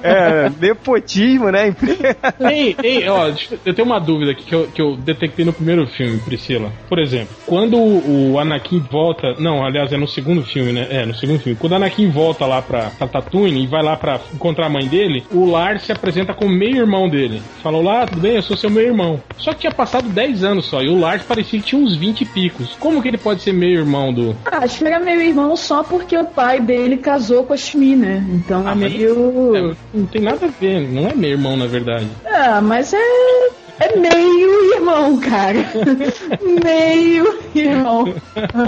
[0.02, 0.48] É,
[0.82, 1.74] nepotismo, né?
[2.50, 3.28] ei, ei, ó,
[3.64, 6.72] eu- tenho uma dúvida aqui que eu, que eu detectei no primeiro filme, Priscila.
[6.88, 9.34] Por exemplo, quando o, Anakin volta.
[9.38, 10.86] Não, aliás, é no segundo filme, né?
[10.90, 11.56] É, no segundo filme.
[11.58, 14.86] Quando o Anakin volta lá pra, pra Tatooine e vai lá pra encontrar a mãe
[14.86, 17.40] dele, o Lar se apresenta como meio-irmão dele.
[17.62, 19.20] Falou lá, tudo bem, eu sou seu meio-irmão.
[19.38, 22.24] Só que tinha passado 10 anos só, e o Lars parecia que tinha uns 20
[22.26, 22.76] picos.
[22.80, 24.36] Como que ele pode ser meio-irmão do.
[24.44, 27.94] Ah, acho que era meu irmão só porque o pai dele casou com a Shmi,
[27.96, 28.24] né?
[28.30, 29.56] Então Ah, é meio.
[29.56, 32.06] É, não tem nada a ver, não é meio-irmão na verdade.
[32.24, 33.62] Ah, mas é.
[33.80, 35.58] É meio irmão, cara.
[36.62, 38.14] meio irmão.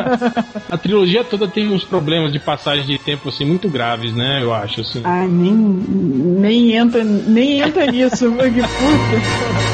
[0.68, 4.42] A trilogia toda tem uns problemas de passagem de tempo assim muito graves, né?
[4.42, 5.02] Eu acho assim.
[5.04, 9.64] Ai, nem, nem entra, nem entra nisso, que puta.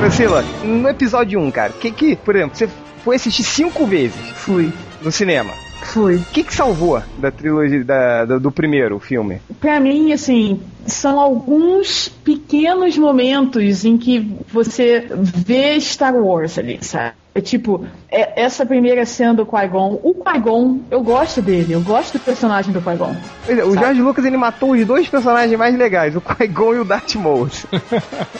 [0.00, 2.68] Priscila, no episódio 1, cara, que que, por exemplo, você
[3.04, 5.52] foi assistir cinco vezes Fui, no cinema.
[5.82, 6.16] fui.
[6.16, 9.40] O que que salvou da trilogia, da, do, do primeiro filme?
[9.60, 17.12] Pra mim, assim, são alguns pequenos momentos em que você vê Star Wars ali, sabe?
[17.34, 20.00] É tipo, é- essa primeira cena do Qui-Gon.
[20.02, 23.14] O Qui-Gon, eu gosto dele, eu gosto do personagem do Qui-Gon.
[23.46, 23.74] É, o.
[23.78, 27.48] George Lucas ele matou os dois personagens mais legais, o Qui-Gon e o Darth Maul.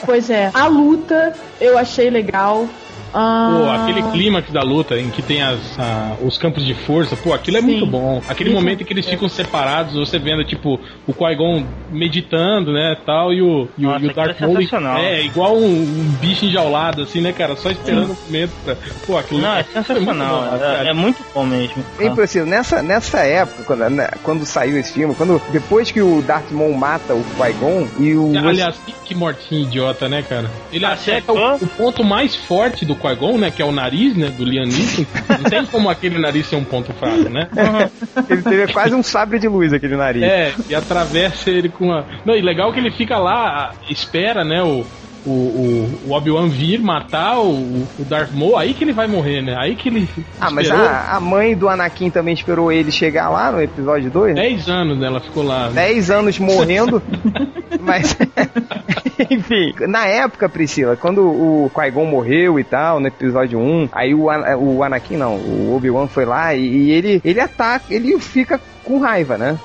[0.05, 2.67] Pois é, a luta eu achei legal.
[3.15, 7.17] Ah, Pô, aquele clímax da luta em que tem as, a- os campos de força,
[7.17, 7.67] pô, aquilo é Sim.
[7.67, 8.23] muito bom.
[8.29, 12.97] Aquele Isso momento em que eles ficam separados, você vendo, tipo, o Qui-Gon meditando, né,
[13.05, 14.99] tal, e o, e o, Nossa, e o Darth é Maul sensacional.
[14.99, 18.77] é igual um, um bicho enjaulado, assim, né, cara, só esperando o momento pra...
[19.07, 20.43] Pô, aquilo Não, é foi muito sensacional.
[20.51, 20.65] bom.
[20.65, 21.85] É, é muito bom mesmo.
[21.99, 22.47] Bem preciso.
[22.47, 26.75] Nessa, nessa época, quando, né, quando saiu esse filme, quando, depois que o Darth Maul
[26.77, 28.33] mata o Qui-Gon e o...
[28.47, 30.51] Aliás, que, mortinho idiota, né, cara?
[30.73, 31.67] Ele acerta o, Acertou?
[31.67, 35.05] o ponto mais forte do Qui-Gon, né, que é o nariz, né, do Liam Neeson.
[35.29, 37.49] Não tem como aquele nariz ser um ponto fraco, né?
[38.29, 40.23] Ele teve quase um sabre de luz aquele nariz.
[40.23, 42.05] É, e atravessa ele com a.
[42.25, 44.85] Não, e legal que ele fica lá, espera, né, o.
[45.29, 47.51] O, o, o Obi-Wan vir matar o,
[47.99, 49.55] o Darth Maul, aí que ele vai morrer, né?
[49.59, 50.09] Aí que ele.
[50.41, 54.11] Ah, mas esperou a, a mãe do Anakin também esperou ele chegar lá no episódio
[54.11, 54.43] 2, né?
[54.43, 55.69] 10 anos né, ela ficou lá.
[55.69, 57.03] 10 anos morrendo,
[57.81, 58.17] mas...
[59.31, 64.31] Enfim, na época, Priscila, quando o Qui-Gon morreu e tal, no episódio 1, aí o,
[64.31, 68.61] Ana- o Anakin, não, o Obi-Wan foi lá e, e ele, ele ataca, ele fica
[68.85, 69.59] com raiva, né?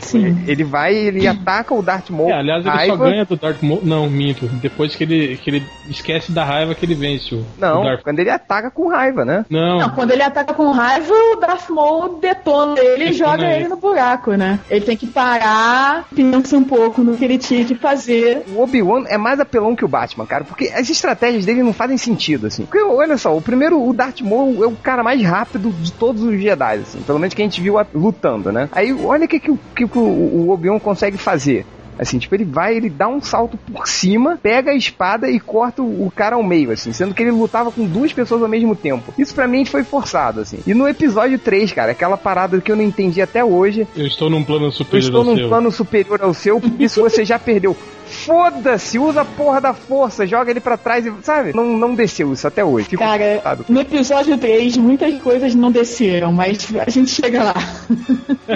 [0.00, 0.44] Sim.
[0.46, 2.30] Ele vai, ele ataca o Darth Maul.
[2.30, 2.96] É, aliás, ele raiva.
[2.96, 3.80] só ganha do Darth Maul.
[3.82, 4.46] Não, minto.
[4.46, 8.02] Depois que ele, que ele esquece da raiva que ele vence o, Não, o Darth
[8.02, 9.44] quando ele ataca com raiva, né?
[9.50, 13.44] Não, Não, quando ele ataca com raiva, o Darth Maul detona ele e Detona joga
[13.46, 13.54] ele.
[13.64, 14.58] ele no buraco, né?
[14.70, 18.42] Ele tem que parar, pensa um pouco no que ele tinha que fazer.
[18.54, 21.96] O Obi-Wan é mais apelão que o Batman, cara, porque as estratégias dele não fazem
[21.96, 22.64] sentido, assim.
[22.64, 26.22] Porque, olha só, o primeiro, o Darth Maul é o cara mais rápido de todos
[26.22, 27.00] os Jedi, assim.
[27.02, 28.68] Pelo menos que a gente viu lutando, né?
[28.72, 31.64] Aí, olha o que, que, o- que que o, o Obi-Wan consegue fazer.
[32.00, 35.82] Assim, tipo, ele vai, ele dá um salto por cima, pega a espada e corta
[35.82, 39.12] o, cara ao meio, assim, sendo que ele lutava com duas pessoas ao mesmo tempo.
[39.18, 40.60] Isso pra mim foi forçado, assim.
[40.66, 44.30] E no episódio 3, cara, aquela parada que eu não entendi até hoje, eu estou
[44.30, 45.48] num plano eu superior estou ao num seu.
[45.48, 47.76] plano superior ao seu, por isso você já perdeu.
[48.10, 51.54] Foda-se, usa a porra da força, joga ele pra trás e, sabe?
[51.54, 52.88] Não, não desceu isso até hoje.
[52.88, 53.64] Fico Cara, assustado.
[53.68, 57.54] no episódio 3, muitas coisas não desceram, mas a gente chega lá.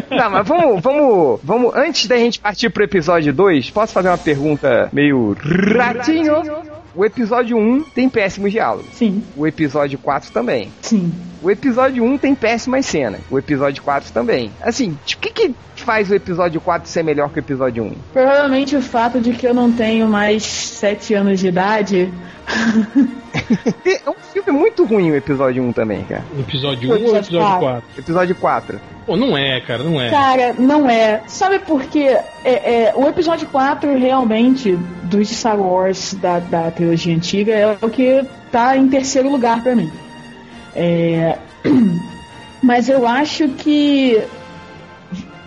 [0.09, 4.19] Tá, mas vamos, vamos, vamos, antes da gente partir pro episódio 2, posso fazer uma
[4.19, 5.37] pergunta meio
[5.77, 6.35] ratinho?
[6.95, 8.87] O episódio 1 tem péssimos diálogos.
[8.93, 10.71] Sim, O episódio 4 também.
[10.81, 11.13] sim.
[11.43, 13.21] O episódio 1 tem péssimas cenas.
[13.31, 14.51] O episódio 4 também.
[14.63, 17.93] Assim, o que que faz o episódio 4 ser melhor que o episódio 1?
[18.13, 22.13] Provavelmente o fato de que eu não tenho mais 7 anos de idade.
[23.85, 26.23] É um filme muito ruim o episódio 1 também, cara.
[26.39, 27.61] Episódio 1 ou Episódio episódio quatro.
[27.61, 27.85] 4?
[27.99, 28.81] Episódio 4.
[29.07, 30.09] Pô, não é, cara, não é.
[30.09, 31.21] Cara, não é.
[31.27, 32.17] Sabe por quê?
[32.45, 37.91] É, é, o episódio 4 realmente dos Star Wars da, da trilogia antiga é o
[37.91, 39.91] que tá em terceiro lugar pra mim.
[40.75, 41.37] É,
[42.65, 44.23] Mas eu acho que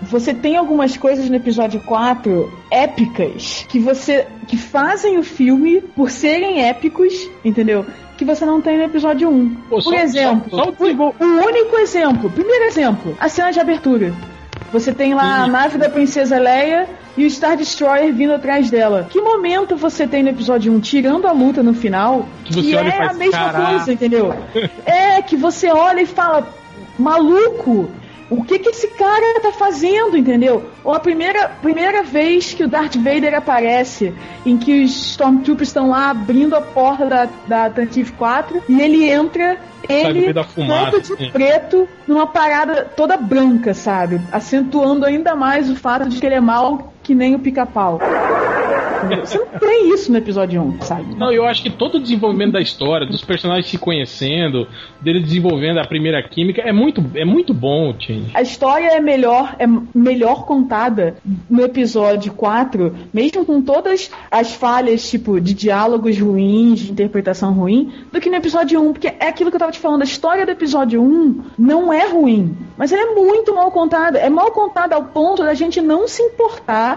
[0.02, 6.10] você tem algumas coisas no episódio 4 épicas que você que fazem o filme por
[6.12, 7.86] serem épicos, entendeu?
[8.18, 9.56] Que você não tem no episódio 1.
[9.70, 13.60] Pô, por exemplo, só- só o desenvol- o único exemplo, primeiro exemplo, a cena de
[13.60, 14.14] abertura.
[14.72, 19.08] Você tem lá a nave da Princesa Leia e o Star Destroyer vindo atrás dela.
[19.10, 22.76] Que momento você tem no episódio 1, tirando a luta no final, Que que e
[22.76, 24.34] é faz, a mesma "Caraca." coisa, entendeu?
[24.86, 26.48] é que você olha e fala,
[26.98, 27.90] maluco,
[28.30, 30.70] o que que esse cara tá fazendo, entendeu?
[30.84, 34.14] Ou a primeira, primeira vez que o Darth Vader aparece,
[34.46, 39.10] em que os Stormtroopers estão lá abrindo a porta da, da Tantive 4 e ele
[39.10, 44.20] entra, ele todo de preto, numa parada toda branca, sabe?
[44.32, 48.00] Acentuando ainda mais o fato de que ele é mal que nem o pica-pau.
[49.22, 51.16] Você não tem isso no episódio 1, sabe?
[51.16, 54.68] Não, eu acho que todo o desenvolvimento da história, dos personagens se conhecendo,
[55.00, 58.32] dele desenvolvendo a primeira química, é muito, é muito bom, Change.
[58.34, 61.16] A história é melhor, é melhor contada
[61.50, 67.94] no episódio 4, mesmo com todas as falhas, tipo, de diálogos ruins, de interpretação ruim,
[68.12, 68.94] do que no episódio 1.
[68.94, 72.08] Porque é aquilo que eu tava te falando, a história do episódio 1 não é
[72.08, 74.18] ruim, mas ela é muito mal contada.
[74.18, 76.97] É mal contada ao ponto da gente não se importar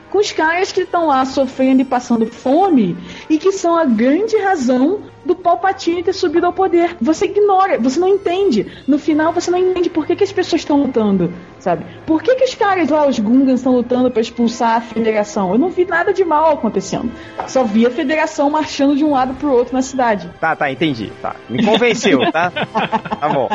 [0.11, 2.97] com os caras que estão lá sofrendo e passando fome
[3.29, 6.95] e que são a grande razão do Palpatine ter subido ao poder.
[6.99, 8.65] Você ignora, você não entende.
[8.87, 11.85] No final você não entende por que, que as pessoas estão lutando, sabe?
[12.05, 15.51] Por que, que os caras lá, os Gungans, estão lutando para expulsar a Federação?
[15.51, 17.11] Eu não vi nada de mal acontecendo.
[17.47, 20.29] Só vi a Federação marchando de um lado pro outro na cidade.
[20.39, 21.11] Tá, tá, entendi.
[21.21, 21.35] Tá.
[21.49, 22.51] Me convenceu, tá?
[22.51, 23.49] Tá bom.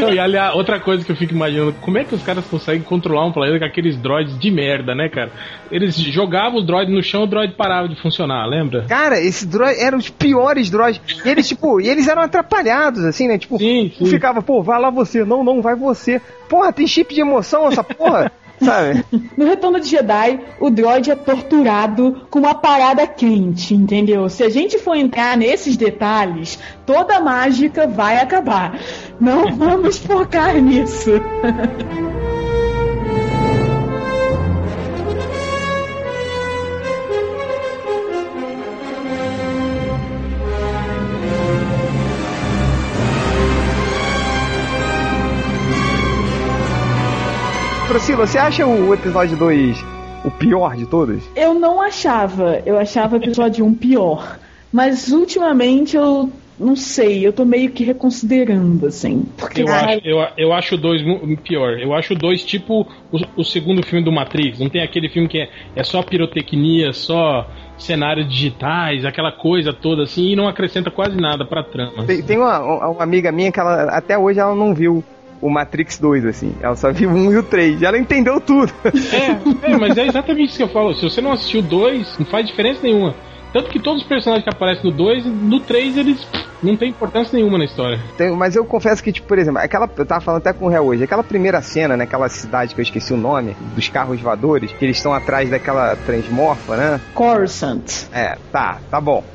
[0.00, 2.82] Não, e aliás, outra coisa que eu fico imaginando, como é que os caras conseguem
[2.82, 5.30] controlar um planeta com aqueles droids de merda, né, cara?
[5.84, 8.84] Eles jogavam o droid no chão, o droid parava de funcionar, lembra?
[8.88, 11.00] Cara, esses droids eram os piores droids.
[11.24, 13.38] E eles, tipo, e eles eram atrapalhados, assim, né?
[13.38, 14.06] Tipo, Sim, sim.
[14.06, 15.24] ficava, pô, vai lá você.
[15.24, 16.20] Não, não, vai você.
[16.48, 18.30] Porra, tem chip de emoção essa porra.
[18.60, 19.04] Sabe?
[19.36, 24.28] No Retorno de Jedi, o droid é torturado com uma parada quente, entendeu?
[24.28, 28.76] Se a gente for entrar nesses detalhes, toda a mágica vai acabar.
[29.20, 31.12] Não vamos focar nisso.
[47.88, 49.82] Priscila, você acha o episódio 2
[50.22, 51.24] o pior de todos?
[51.34, 52.62] Eu não achava.
[52.66, 54.38] Eu achava o episódio 1 pior.
[54.70, 59.24] Mas ultimamente eu não sei, eu tô meio que reconsiderando, assim.
[59.38, 61.02] Porque, Eu acho, eu, eu acho o 2
[61.42, 61.78] pior.
[61.78, 64.58] Eu acho o 2 tipo o, o segundo filme do Matrix.
[64.58, 67.48] Não tem aquele filme que é, é só pirotecnia, só
[67.78, 72.04] cenários digitais, aquela coisa toda assim, e não acrescenta quase nada pra trama.
[72.04, 72.58] Tem, tem uma,
[72.90, 75.02] uma amiga minha que ela até hoje ela não viu
[75.40, 76.54] o Matrix 2, assim.
[76.60, 77.82] Ela só viu 1 e o 3.
[77.82, 78.72] E ela entendeu tudo.
[78.84, 80.94] É, é, mas é exatamente isso que eu falo.
[80.94, 83.14] Se você não assistiu o 2, não faz diferença nenhuma.
[83.58, 86.24] Tanto que todos os personagens que aparecem no 2, no 3 eles
[86.62, 87.98] não tem importância nenhuma na história.
[88.16, 89.90] Tem- mas eu confesso que, tipo, por exemplo, aquela.
[89.96, 92.84] Eu tava falando até com o réu hoje, aquela primeira cena, naquela cidade que eu
[92.84, 97.00] esqueci o nome, dos carros voadores, que eles estão atrás daquela transmorfa, né?
[97.14, 98.06] Coruscant.
[98.12, 99.24] É, tá, tá bom.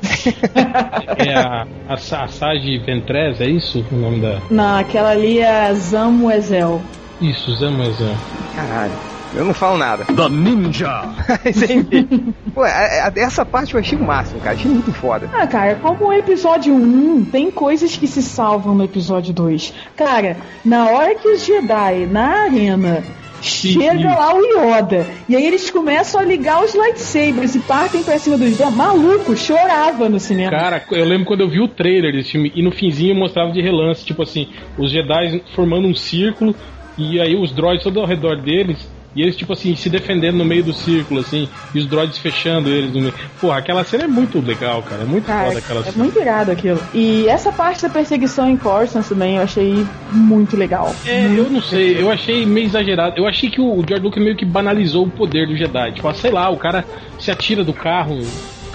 [1.18, 4.40] É a, a, a Sage Ventress, é isso o nome da.
[4.50, 6.80] Não, aquela ali é Zamuezel.
[7.20, 8.14] Isso, Zamazan.
[8.56, 9.13] Caralho.
[9.36, 10.04] Eu não falo nada.
[10.04, 11.02] The Ninja.
[11.44, 12.32] Mas enfim.
[12.54, 14.54] Pô, a- a- essa parte eu achei o máximo, cara.
[14.54, 15.28] Achei muito foda.
[15.32, 19.74] Ah, cara, como o episódio 1 tem coisas que se salvam no episódio 2.
[19.96, 23.02] Cara, na hora que os Jedi na arena
[23.42, 28.18] chega lá o Yoda e aí eles começam a ligar os lightsabers e partem pra
[28.18, 28.74] cima dos dois.
[28.74, 30.50] Maluco, chorava no cinema.
[30.50, 33.60] Cara, eu lembro quando eu vi o trailer desse filme e no finzinho mostrava de
[33.60, 36.54] relance, tipo assim, os Jedi formando um círculo
[36.96, 38.88] e aí os droids todo ao redor deles.
[39.14, 42.68] E eles, tipo assim, se defendendo no meio do círculo, assim, e os droids fechando
[42.68, 43.14] eles no meio.
[43.40, 45.02] Porra, aquela cena é muito legal, cara.
[45.02, 46.04] É muito Cara, foda aquela é cena.
[46.04, 46.80] muito irado aquilo.
[46.92, 50.94] E essa parte da perseguição em Coruscant também eu achei muito legal.
[51.06, 53.14] É, eu não sei, eu achei meio exagerado.
[53.16, 55.92] Eu achei que o George Lucas meio que banalizou o poder do Jedi.
[55.92, 56.84] Tipo, ah, sei lá, o cara
[57.18, 58.18] se atira do carro,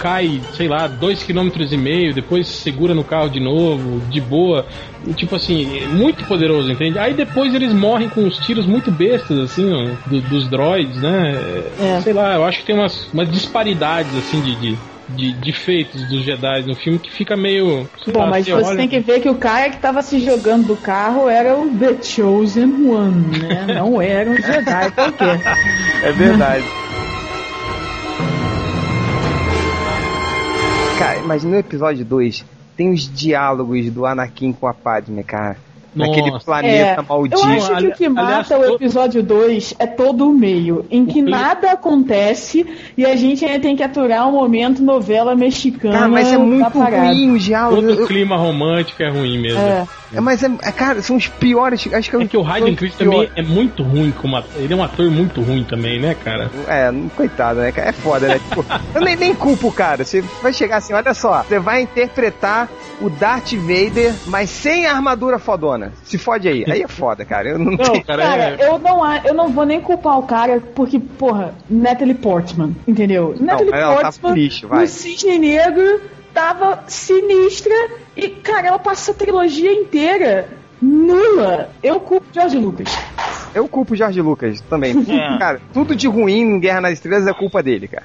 [0.00, 4.66] cai, sei lá, dois quilômetros e meio, depois segura no carro de novo, de boa.
[5.14, 6.98] Tipo assim, muito poderoso, entende?
[6.98, 11.34] Aí depois eles morrem com uns tiros muito bestas, assim, ó, do- dos droids, né?
[11.78, 12.00] É.
[12.00, 14.56] Sei lá, eu acho que tem umas, umas disparidades, assim, de.
[14.56, 17.88] de de, de feitos dos Jedi no filme que fica meio.
[18.12, 20.68] Bom, mas você você olha- tem que ver que o cara que tava se jogando
[20.68, 23.66] do carro era o The Chosen One, né?
[23.74, 25.40] Não era um Jedi qualquer.
[26.02, 26.64] É verdade.
[31.30, 32.44] Mas no episódio 2
[32.76, 35.56] tem os diálogos do Anakin com a Padme, cara.
[35.94, 36.44] Naquele Nossa.
[36.44, 37.40] planeta É, maldito.
[37.40, 40.84] eu acho que o que Aliás, mata o to- episódio 2 é todo o meio,
[40.90, 42.64] em que O meio- nada acontece
[42.96, 45.94] e a gente ainda tem que aturar um momento novela mexicana.
[45.94, 47.84] Cara, mas é muito ruim os diálogos.
[47.84, 49.60] Todo Eu- o clima romântico é ruim mesmo.
[49.60, 49.86] É.
[50.12, 51.88] É, mas é, é, cara, são os piores.
[51.92, 54.50] Acho que É que o Hayden os Christensen também é muito ruim como ator.
[54.60, 56.50] Ele é um ator muito ruim também, né, cara?
[56.66, 57.70] É, coitado, né?
[57.70, 57.90] cara?
[57.90, 58.40] É foda, né?
[58.48, 60.04] Tipo, eu nem, nem culpo o cara.
[60.04, 62.68] Você vai chegar assim, olha só, você vai interpretar
[63.00, 65.79] o Darth Vader, mas sem a armadura fodona.
[66.04, 66.64] Se fode aí.
[66.70, 67.48] Aí é foda, cara.
[67.50, 68.04] Eu não, Não, tenho.
[68.04, 68.68] cara, Cara, é.
[68.68, 73.34] eu não, eu não vou nem culpar o cara, porque, porra, Natalie Portman, entendeu?
[73.38, 74.80] Natalie mas ela tá Portman, pro lixo, vai.
[74.82, 76.00] no Cisne Negro,
[76.34, 77.74] tava sinistra
[78.16, 80.48] e, cara, ela passa a trilogia inteira
[80.80, 81.70] nula.
[81.82, 82.88] Eu culpo George Lucas.
[83.52, 84.94] Eu culpo o Jorge Lucas também.
[85.10, 85.38] É.
[85.38, 88.04] Cara, tudo de ruim em Guerra nas Estrelas é culpa dele, cara.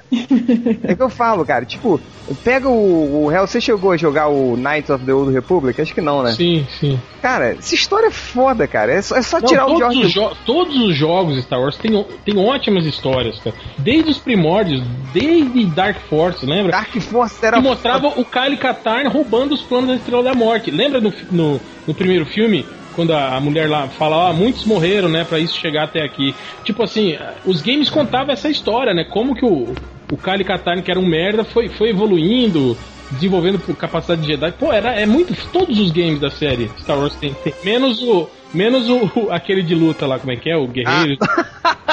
[0.82, 1.64] É que eu falo, cara.
[1.64, 2.00] Tipo,
[2.42, 3.46] pega o, o Hell.
[3.46, 5.80] Você chegou a jogar o Knights of the Old Republic?
[5.80, 6.32] Acho que não, né?
[6.32, 6.98] Sim, sim.
[7.22, 8.92] Cara, essa história é foda, cara.
[8.92, 11.60] É só, é só Não, tirar o todos, Jorge os jo- todos os jogos Star
[11.60, 13.54] Wars têm, têm ótimas histórias, cara.
[13.78, 16.72] Desde os primórdios, desde Dark Force, lembra?
[16.72, 20.70] Dark Force era que mostrava o Kyle Katarn roubando os planos da Estrela da Morte.
[20.72, 22.65] Lembra no, no, no primeiro filme?
[22.96, 26.34] Quando a, mulher lá fala, ah, muitos morreram, né, pra isso chegar até aqui.
[26.64, 29.04] Tipo assim, os games contavam essa história, né?
[29.04, 29.74] Como que o,
[30.10, 32.76] o Kyle Katarn, que era um merda, foi, foi evoluindo,
[33.10, 34.50] desenvolvendo capacidade de Jedi.
[34.52, 35.34] Pô, era, é muito.
[35.52, 37.34] Todos os games da série Star Wars tem.
[37.34, 38.28] tem menos o.
[38.54, 40.56] Menos o, aquele de luta lá, como é que é?
[40.56, 41.18] O Guerreiro.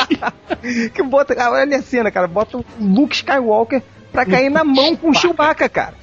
[0.94, 5.10] que bota, olha a cena, cara, bota o Luke Skywalker pra cair na mão com
[5.10, 5.96] o Chewbacca, cara.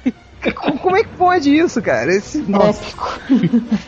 [0.55, 2.11] Co- Como é que pode isso, cara?
[2.11, 2.81] Esse, nossa,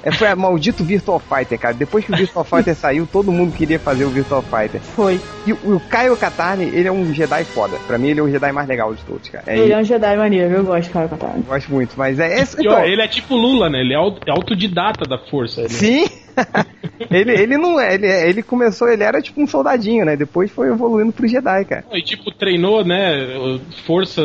[0.04, 1.74] é, foi a maldito Virtual Fighter, cara.
[1.74, 4.80] Depois que o Virtual Fighter saiu, todo mundo queria fazer o Virtual Fighter.
[4.82, 5.20] Foi.
[5.48, 7.78] E o, o Kyle Katarni, ele é um Jedi foda.
[7.88, 9.44] Pra mim, ele é o Jedi mais legal de todos, cara.
[9.48, 11.42] É, Ele é eu um Jedi maneiro, eu gosto de Kyle Katarn.
[11.42, 12.62] gosto muito, mas é esse.
[12.64, 13.80] E, ó, ele é tipo Lula, né?
[13.82, 15.62] Ele é au- autodidata da força.
[15.62, 16.06] Ele Sim,
[17.10, 20.16] ele, ele não é, ele, ele começou, ele era tipo um soldadinho, né?
[20.16, 21.84] Depois foi evoluindo pro Jedi, cara.
[21.92, 23.60] E tipo, treinou, né?
[23.86, 24.22] Força,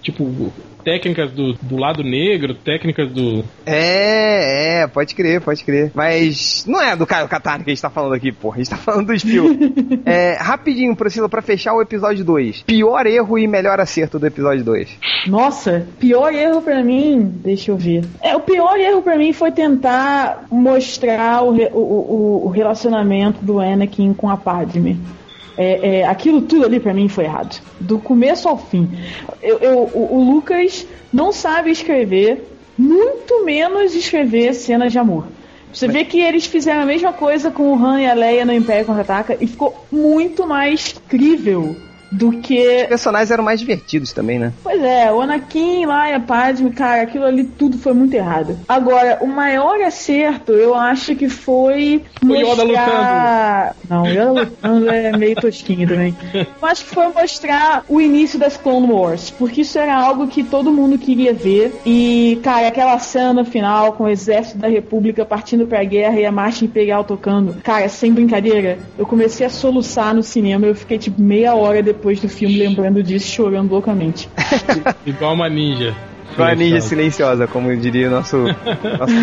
[0.00, 0.52] tipo,
[0.84, 3.44] técnicas do, do lado negro, técnicas do.
[3.64, 5.90] É, é, pode crer, pode crer.
[5.94, 8.56] Mas não é do Caio Catarne que a gente tá falando aqui, porra.
[8.56, 9.46] A gente tá falando do Spiel.
[10.04, 12.62] é, rapidinho, Priscila, pra fechar o episódio 2.
[12.62, 14.88] Pior erro e melhor acerto do episódio 2.
[15.26, 18.04] Nossa, pior erro pra mim, deixa eu ver.
[18.20, 23.60] É, o pior erro pra mim foi tentar mostrar o, o, o, o relacionamento do
[23.60, 24.98] Anakin com a Padme.
[25.56, 27.60] É, é, aquilo tudo ali para mim foi errado.
[27.78, 28.88] Do começo ao fim.
[29.42, 32.44] Eu, eu, o, Lucas não sabe escrever,
[32.76, 35.26] muito menos escrever cenas de amor.
[35.72, 38.52] Você vê que eles fizeram a mesma coisa com o Han e a Leia no
[38.52, 41.74] Império Contra-Ataca e ficou muito mais crível
[42.12, 42.82] do que.
[42.82, 44.52] Os personagens eram mais divertidos também, né?
[44.62, 48.58] Pois é, o Anakin lá e a Padme, cara, aquilo ali tudo foi muito errado.
[48.68, 52.02] Agora, o maior acerto eu acho que foi.
[52.22, 53.74] O Yoda lutando.
[53.88, 56.14] Não, o Yoda lutando é meio tosquinho também.
[56.34, 60.42] Eu acho que foi mostrar o início das Clone Wars, porque isso era algo que
[60.42, 61.80] todo mundo queria ver.
[61.86, 66.32] E, cara, aquela cena final com o exército da República partindo pra guerra e a
[66.32, 67.56] marcha imperial tocando.
[67.62, 70.66] Cara, sem brincadeira, eu comecei a soluçar no cinema.
[70.66, 74.28] Eu fiquei tipo meia hora depois depois do filme lembrando disso, chorando loucamente.
[75.06, 75.94] Igual uma ninja.
[76.36, 78.38] Uma ninja silenciosa, como diria nosso.
[78.42, 79.14] nosso...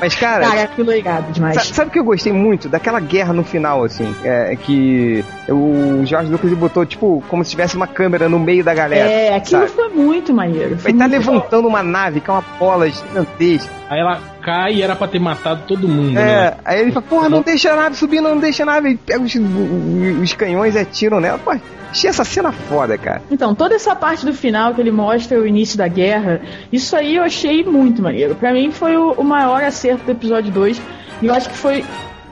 [0.00, 0.48] Mas, cara.
[0.48, 1.54] Cara, aquilo é irado demais.
[1.54, 2.68] Sabe, sabe o que eu gostei muito?
[2.68, 4.12] Daquela guerra no final, assim.
[4.24, 8.74] É, que o Jorge Lucas botou, tipo, como se tivesse uma câmera no meio da
[8.74, 9.08] galera.
[9.08, 9.72] É, aquilo sabe?
[9.72, 10.78] foi muito maneiro.
[10.78, 11.68] Foi Ele tá levantando bom.
[11.68, 13.70] uma nave, que é uma bola gigantesca.
[13.88, 16.18] Aí ela cai e era pra ter matado todo mundo.
[16.18, 16.56] É, né?
[16.64, 18.96] aí ele fala, porra, não deixa a nave subir, não deixa a nave.
[18.96, 21.38] Pega os, os canhões e atiram nela.
[21.38, 21.52] Pô,
[21.90, 23.22] achei essa cena foda, cara.
[23.30, 26.40] Então, toda essa parte do final que ele mostra o início da guerra,
[26.72, 28.34] isso aí eu achei muito maneiro.
[28.34, 30.80] Pra mim foi o, o maior acerto do episódio 2.
[31.22, 31.84] E eu acho que foi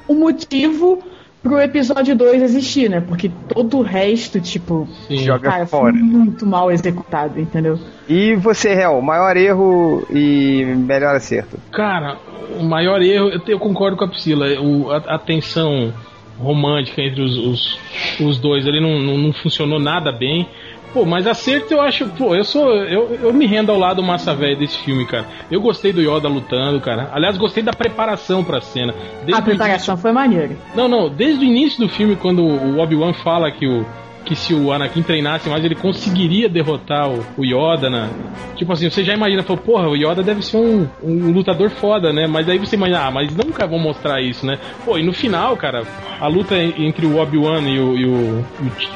[0.06, 1.02] o motivo
[1.48, 3.00] pro episódio 2 existir, né?
[3.00, 5.92] Porque todo o resto, tipo, Sim, joga cara, fora.
[5.92, 7.78] Foi muito mal executado, entendeu?
[8.08, 11.58] E você, Hel, maior erro e melhor acerto?
[11.72, 12.18] Cara,
[12.60, 15.92] o maior erro, eu, eu concordo com a Priscila, o, a, a tensão
[16.38, 17.78] romântica entre os, os,
[18.20, 20.46] os dois ali não, não, não funcionou nada bem.
[20.92, 22.08] Pô, mas acerto eu acho.
[22.10, 22.74] Pô, eu sou.
[22.74, 25.26] Eu, eu me rendo ao lado massa velho desse filme, cara.
[25.50, 27.10] Eu gostei do Yoda lutando, cara.
[27.12, 28.94] Aliás, gostei da preparação pra cena.
[29.24, 30.02] Desde a preparação início...
[30.02, 30.56] foi maneira.
[30.74, 31.08] Não, não.
[31.08, 33.84] Desde o início do filme, quando o Obi-Wan fala que o
[34.28, 38.10] que se o Anakin treinasse mais, ele conseguiria derrotar o, Yoda, né?
[38.56, 42.12] Tipo assim, você já imagina, falou, porra, o Yoda deve ser um, um lutador foda,
[42.12, 42.26] né?
[42.26, 44.58] Mas aí você imagina, ah, mas nunca vão mostrar isso, né?
[44.84, 45.82] Pô, e no final, cara,
[46.20, 48.44] a luta entre o Obi-Wan e o, e o,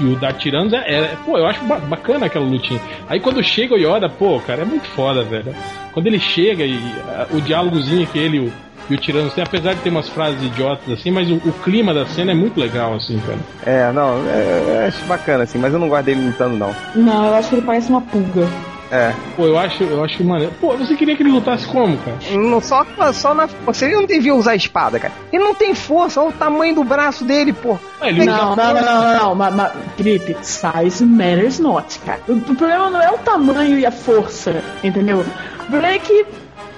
[0.00, 2.80] e o Darth Tyrannus é, é, pô, eu acho bacana aquela lutinha.
[3.08, 5.54] Aí quando chega o Yoda, pô, cara, é muito foda, velho.
[5.94, 6.76] Quando ele chega e
[7.08, 8.52] a, o diálogozinho que ele o,
[8.90, 11.94] e o Tiranos tem, apesar de ter umas frases idiotas assim, mas o, o, clima
[11.94, 13.38] da cena é muito legal, assim, cara.
[13.64, 16.74] É, não, é, eu acho bacana, assim, mas eu não gosto dele lutando, não.
[16.94, 18.48] Não, eu acho que ele parece uma pulga.
[18.92, 19.14] É.
[19.36, 20.52] Pô, eu acho, eu acho maneiro.
[20.60, 22.18] Pô, você queria que ele lutasse como, cara?
[22.36, 23.46] Não, só, só na.
[23.64, 25.14] Você não devia usar espada, cara.
[25.32, 27.78] Ele não tem força, olha o tamanho do braço dele, pô.
[28.02, 32.20] Ele não, não, não, não, não, não, não, Felipe, size matters not, cara.
[32.28, 35.20] O, o problema não é o tamanho e a força, entendeu?
[35.20, 36.26] O problema é que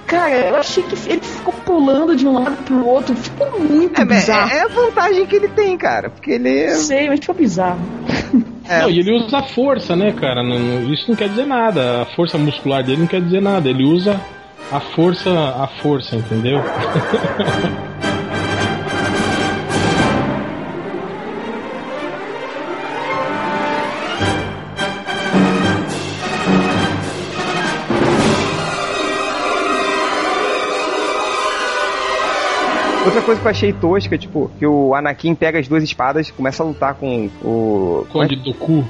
[0.07, 3.15] Cara, eu achei que ele ficou pulando de um lado pro outro.
[3.15, 4.51] Ficou muito é, bizarro.
[4.51, 6.09] É, é a vantagem que ele tem, cara.
[6.09, 6.69] Porque ele.
[6.75, 7.79] Sei, mas ficou bizarro.
[8.67, 8.81] É.
[8.81, 10.41] Não, e ele usa a força, né, cara?
[10.41, 12.01] Não, isso não quer dizer nada.
[12.01, 13.69] A força muscular dele não quer dizer nada.
[13.69, 14.19] Ele usa
[14.71, 16.59] a força, a força, entendeu?
[33.05, 36.63] Outra coisa que eu achei tosca, tipo, que o Anakin pega as duas espadas, começa
[36.63, 38.05] a lutar com o.
[38.11, 38.83] Conde do cu.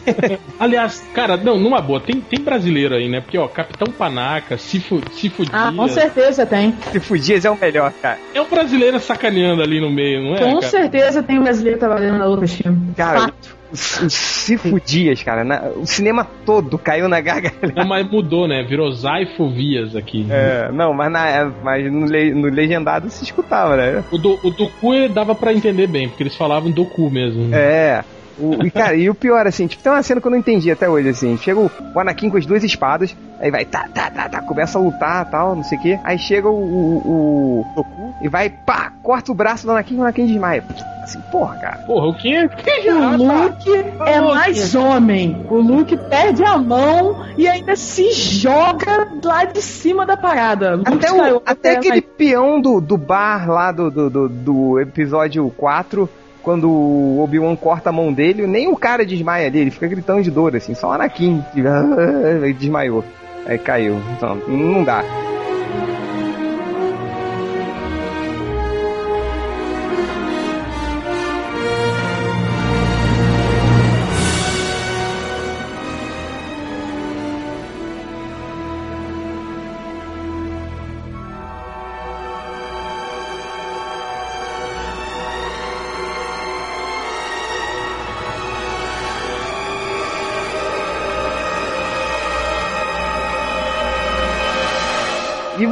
[0.58, 3.20] Aliás, cara, não, numa boa, tem, tem brasileiro aí, né?
[3.20, 6.74] Porque, ó, Capitão Panaca, Sifu, Sifu Ah, com certeza tem.
[6.90, 8.18] Sifu Dias é o melhor, cara.
[8.34, 10.38] É um brasileiro sacaneando ali no meio, não é?
[10.38, 10.62] Com cara?
[10.62, 12.94] certeza tem um brasileiro trabalhando na outra filme.
[12.96, 17.72] Cara, Fato os Cifo Dias, cara, na, o cinema todo caiu na gargalhada.
[17.74, 18.62] Não, mas mudou, né?
[18.62, 20.26] Virou Zaifovias aqui.
[20.28, 24.04] É, não, mas, na, mas no, le, no legendado se escutava, né?
[24.10, 27.54] O, do, o Doku dava para entender bem, porque eles falavam Doku mesmo.
[27.54, 28.04] É.
[28.38, 30.70] O, e, cara, e o pior, assim, tipo, tem uma cena que eu não entendi
[30.70, 31.36] até hoje, assim.
[31.36, 34.78] Chega o, o Anakin com as duas espadas, aí vai, tá, tá, tá, tá, começa
[34.78, 36.00] a lutar tal, não sei o quê.
[36.02, 39.98] Aí chega o, o, o Goku e vai, pá, corta o braço do Anakin e
[39.98, 40.64] o Anakin desmaia.
[41.10, 41.78] Assim, porra, cara.
[41.78, 42.36] Porra, o que?
[42.38, 43.70] O Luke
[44.06, 45.44] é mais homem.
[45.50, 50.76] O Luke perde a mão e ainda se joga lá de cima da parada.
[50.76, 54.80] Luke Até, o, até é aquele peão do, do bar lá do, do, do, do
[54.80, 56.08] episódio 4,
[56.42, 60.22] quando o Obi-Wan corta a mão dele, nem o cara desmaia ali, ele fica gritando
[60.22, 63.04] de dor, assim, só o Anakin ele desmaiou.
[63.46, 64.00] Aí caiu.
[64.16, 65.02] Então, não dá.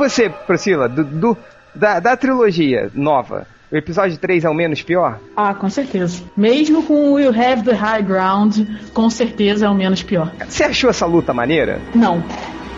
[0.08, 1.36] Você, Priscila, do, do-
[1.74, 5.18] da, da trilogia nova, o episódio 3 é o menos pior?
[5.36, 6.22] Ah, com certeza.
[6.36, 8.60] Mesmo com o Will Have the High Ground,
[8.94, 10.32] com certeza é o menos pior.
[10.48, 11.78] Você achou essa luta maneira?
[11.94, 12.22] Não.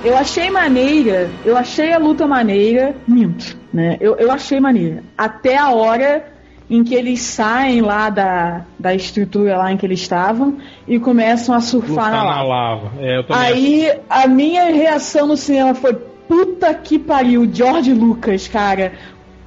[0.04, 3.96] Eu achei maneira, eu achei a luta maneira, minto, né?
[4.00, 5.02] Eu, eu achei maneira.
[5.16, 6.24] Até a hora
[6.70, 10.56] em que eles saem lá da, da estrutura lá em que eles estavam
[10.88, 12.48] e começam a surfar Lutar na na lava.
[12.48, 12.90] lava.
[13.00, 15.94] É, Aí a minha reação no cinema foi:
[16.30, 18.92] puta que pariu, George Lucas, cara.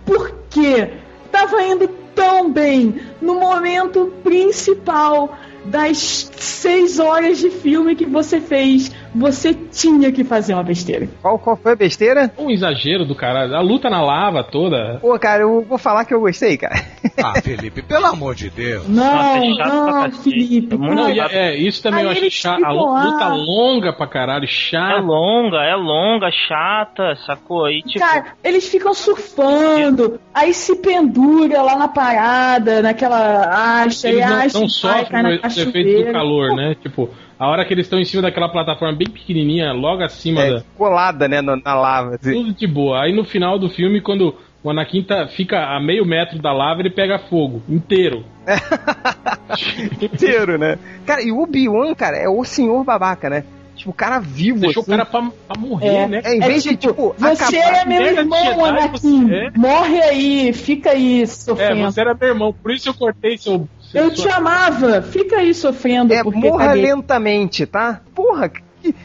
[0.06, 0.90] Por quê?
[1.32, 8.92] Tava indo tão bem no momento principal das seis horas de filme que você fez.
[9.16, 11.08] Você tinha que fazer uma besteira.
[11.22, 12.32] Qual, qual foi a besteira?
[12.38, 13.56] Um exagero do caralho.
[13.56, 14.98] A luta na lava toda.
[15.02, 16.76] Pô, cara, eu vou falar que eu gostei, cara.
[17.24, 18.88] Ah, Felipe, pelo amor de Deus.
[18.88, 20.12] Não, Nossa, é chato pra não.
[20.12, 20.74] Felipe.
[20.74, 21.10] É muito Não, não.
[21.12, 22.64] e é, é, isso também Aí eu eles chato.
[22.64, 25.00] A luta longa pra caralho, É chata.
[25.02, 27.66] longa, é longa, chata, sacou?
[27.66, 34.14] Aí, tipo, Cara, eles ficam surfando, aí se pendura lá na parada, naquela acha, e
[34.14, 36.76] Eles não, acha não e sofrem o efeito do calor, né?
[36.82, 37.10] Tipo,
[37.40, 40.64] a hora que eles estão em cima daquela plataforma bem pequenininha, logo acima É, da.
[40.78, 42.16] colada, né, na, na lava.
[42.16, 42.32] assim.
[42.34, 43.04] Tudo de boa.
[43.04, 46.80] Aí no final do filme, quando o Anakin tá, fica a meio metro da lava,
[46.82, 48.24] ele pega fogo inteiro.
[50.02, 50.78] Inteiro, né?
[51.06, 53.44] Cara, e o Obi-Wan, cara, é o senhor babaca, né?
[53.76, 54.94] Tipo, o cara vivo, Deixou assim.
[54.94, 56.08] o cara pra, pra morrer, É.
[56.08, 56.22] né?
[56.24, 57.82] É, em É vez de, tipo, tipo, você acabar...
[57.82, 58.90] é meu de irmão, Jedi, Anakin.
[59.28, 59.52] você é.
[59.58, 61.82] Morre aí, fica aí É, sofrendo.
[61.92, 63.68] você era meu irmão, por isso eu cortei seu.
[63.94, 66.14] Eu te amava, fica aí sofrendo.
[66.14, 66.84] É, porque morra caguei.
[66.84, 68.02] lentamente, tá?
[68.16, 68.62] Porra, que...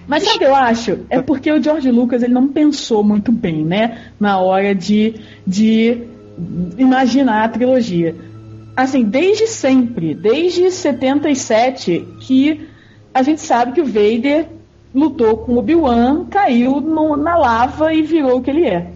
[0.09, 0.99] Mas sabe o que eu acho?
[1.09, 4.07] É porque o George Lucas ele não pensou muito bem, né?
[4.19, 5.15] Na hora de,
[5.47, 6.03] de
[6.77, 8.15] imaginar a trilogia.
[8.77, 12.69] Assim, desde sempre, desde 77, que
[13.13, 14.47] a gente sabe que o Vader
[14.95, 18.91] lutou com o Obi-Wan, caiu no- na lava e virou o que ele é.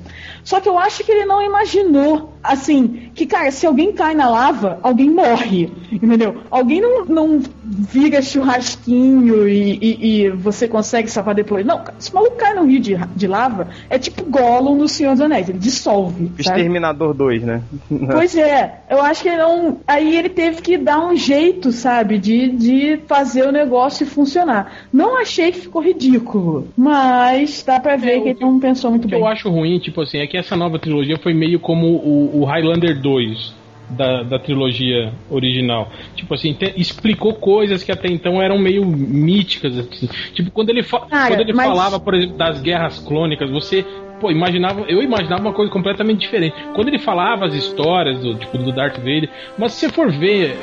[0.44, 4.28] Só que eu acho que ele não imaginou, assim, que, cara, se alguém cai na
[4.28, 6.38] lava, alguém morre, entendeu?
[6.50, 8.20] Alguém não, não vira
[8.66, 11.64] churrasquinho e, e- e você consegue salvar depois.
[11.64, 15.12] Não, se o maluco cai no rio de, de lava, é tipo Gollum no Senhor
[15.12, 16.40] dos Anéis, ele dissolve, sabe?
[16.40, 17.62] Exterminador 2, né?
[18.12, 19.78] Pois é, eu acho que ele não.
[19.86, 24.72] Aí ele teve que dar um jeito, sabe, de, de fazer o negócio funcionar.
[24.92, 29.04] Não achei que ficou ridículo, mas dá pra ver É, que ele não pensou muito
[29.04, 29.20] O que bem.
[29.20, 32.44] eu acho ruim, tipo assim, é que essa nova trilogia foi meio como o, o
[32.44, 33.54] Highlander 2
[33.90, 35.90] da, da trilogia original.
[36.16, 39.78] Tipo assim, te- explicou coisas que até então eram meio míticas.
[39.78, 40.08] assim.
[40.32, 43.84] Tipo, quando ele, fa- Cara, quando ele mas- falava, por exemplo, das guerras clônicas, você.
[44.20, 46.54] Pô, imaginava, eu imaginava uma coisa completamente diferente.
[46.74, 49.28] Quando ele falava as histórias do tipo do Darth Vader,
[49.58, 50.56] mas se você for ver,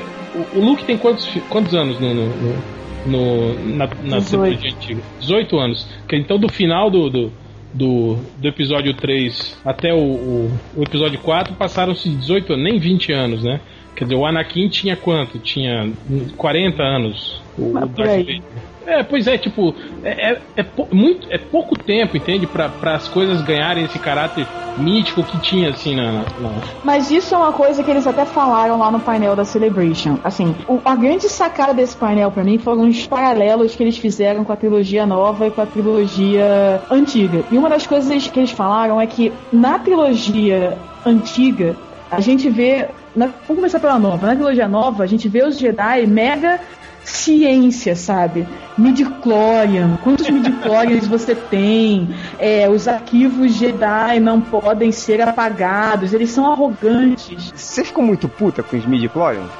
[0.54, 2.64] o, o Luke tem quantos, quantos anos no, no, no-
[3.06, 4.30] no- na, na 18.
[4.30, 5.02] trilogia antiga?
[5.20, 5.86] 18 anos.
[6.08, 7.34] Que Então do final do, do,
[7.74, 13.12] do, do episódio 3 até o, o, o episódio 4 passaram-se 18 anos, nem 20
[13.14, 13.62] anos, né?
[13.96, 15.40] Quer dizer, o Anakin tinha quanto?
[15.40, 15.92] Tinha
[16.38, 17.42] 40 anos.
[17.58, 18.10] O, Mas Darth.
[18.18, 18.42] Vader.
[18.86, 22.48] É, pois é, tipo, é, é, é muito, é pouco tempo, entende?
[22.48, 26.12] Pra para as coisas ganharem esse caráter mítico que tinha, assim, na.
[26.40, 30.18] na- Mas isso é uma coisa que eles até falaram lá no painel da Celebration.
[30.24, 34.44] Assim, o- a grande sacada desse painel pra mim foram os paralelos que eles fizeram
[34.46, 37.44] com a trilogia nova e com a trilogia antiga.
[37.52, 41.76] E uma das coisas que eles falaram é que na trilogia antiga
[42.12, 44.28] a gente vê, na- vamos começar pela nova.
[44.28, 46.60] Na trilogia nova a gente vê os Jedi mega
[47.04, 48.48] ciência, sabe?
[48.78, 52.10] Midichlorian, quantos midichlorians você tem?
[52.38, 57.52] É, os arquivos Jedi não podem ser apagados, eles são arrogantes.
[57.56, 59.50] Você ficou muito puta com os midi-chlorians?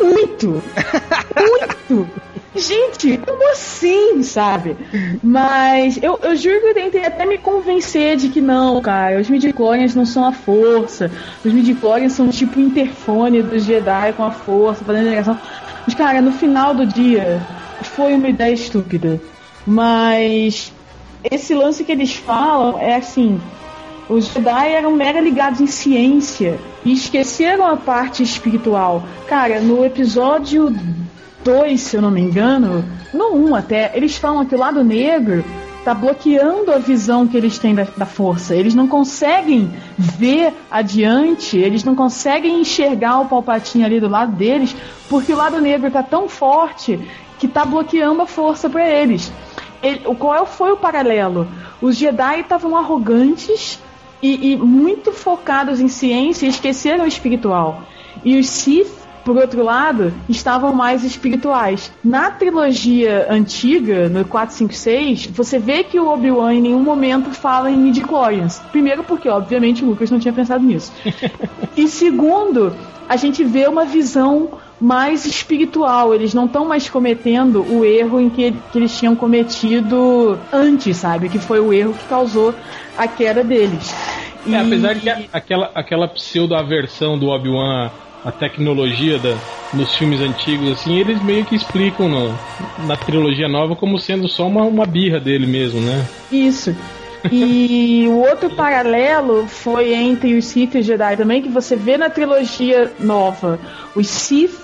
[0.00, 0.62] Muito!
[1.36, 2.08] Muito!
[2.56, 4.76] Gente, como assim, sabe?
[5.22, 9.30] Mas eu, eu juro que eu tentei até me convencer de que não, cara, os
[9.30, 11.10] midichlorians não são a força.
[11.44, 15.38] Os midichlorians são tipo o interfone dos Jedi com a força, fazendo ligação.
[15.86, 17.40] Mas, cara, no final do dia,
[17.82, 19.20] foi uma ideia estúpida.
[19.66, 20.72] Mas
[21.30, 23.40] esse lance que eles falam é assim:
[24.08, 29.04] os Jedi eram mega ligados em ciência e esqueceram a parte espiritual.
[29.28, 30.74] Cara, no episódio
[31.44, 34.84] 2, se eu não me engano, no 1 um até, eles falam que o lado
[34.84, 35.44] negro
[35.84, 38.54] tá bloqueando a visão que eles têm da, da, força.
[38.54, 44.76] Eles não conseguem ver adiante, eles não conseguem enxergar o palpatinho ali do lado deles,
[45.08, 47.00] porque o lado negro tá tão forte
[47.38, 49.32] que tá bloqueando a força para eles.
[49.82, 51.48] Ele, qual foi o paralelo?
[51.80, 53.80] Os Jedi estavam arrogantes
[54.22, 57.82] e, e, muito focados em ciência e esqueceram o espiritual.
[58.22, 61.92] E os Sith, por outro lado, estavam mais espirituais.
[62.02, 67.76] Na trilogia antiga, no 456, você vê que o Obi-Wan em nenhum momento fala em
[67.76, 68.60] midi-chlorians.
[68.70, 70.92] Primeiro porque, obviamente, o Lucas não tinha pensado nisso.
[71.76, 72.74] e segundo,
[73.08, 74.50] a gente vê uma visão
[74.80, 76.14] mais espiritual.
[76.14, 81.28] Eles não estão mais cometendo o erro em que, que eles tinham cometido antes, sabe?
[81.28, 82.54] Que foi o erro que causou
[82.96, 83.94] a queda deles.
[84.48, 87.90] É, apesar de que aquela, aquela pseudo-aversão do Obi-Wan
[88.24, 89.36] a tecnologia da,
[89.72, 92.38] nos filmes antigos, assim, eles meio que explicam no,
[92.86, 96.06] na trilogia nova como sendo só uma, uma birra dele mesmo, né?
[96.30, 96.74] Isso.
[97.30, 102.08] E o outro paralelo foi entre os Sith e Jedi também, que você vê na
[102.08, 103.58] trilogia nova.
[103.94, 104.58] Os Sith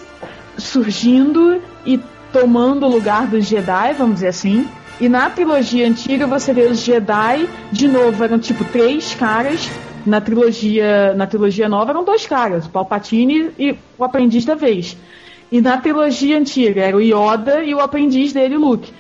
[0.57, 2.01] surgindo e
[2.33, 4.67] tomando o lugar dos Jedi, vamos dizer assim.
[4.99, 9.71] E na trilogia antiga você vê os Jedi, de novo, eram tipo três caras.
[10.07, 14.97] Na trilogia, na trilogia nova eram dois caras, o Palpatine e o aprendiz da vez.
[15.51, 18.93] E na trilogia antiga era o Yoda e o aprendiz dele, Luke.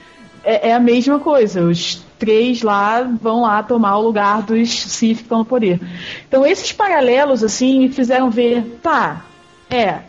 [0.44, 5.18] É, é a mesma coisa, os três lá vão lá tomar o lugar dos Sith
[5.18, 5.80] que estão no poder.
[6.26, 9.24] Então esses paralelos assim me fizeram ver, tá,
[9.70, 10.00] é,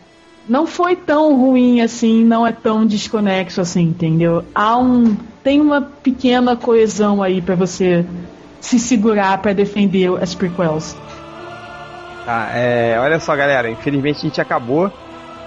[0.48, 4.44] não foi tão ruim assim, não é tão desconexo assim, entendeu?
[4.54, 8.04] Há um tem uma pequena coesão aí para você
[8.60, 10.96] se segurar para defender as prequels.
[12.24, 14.92] Tá, é, olha só, galera, infelizmente a gente acabou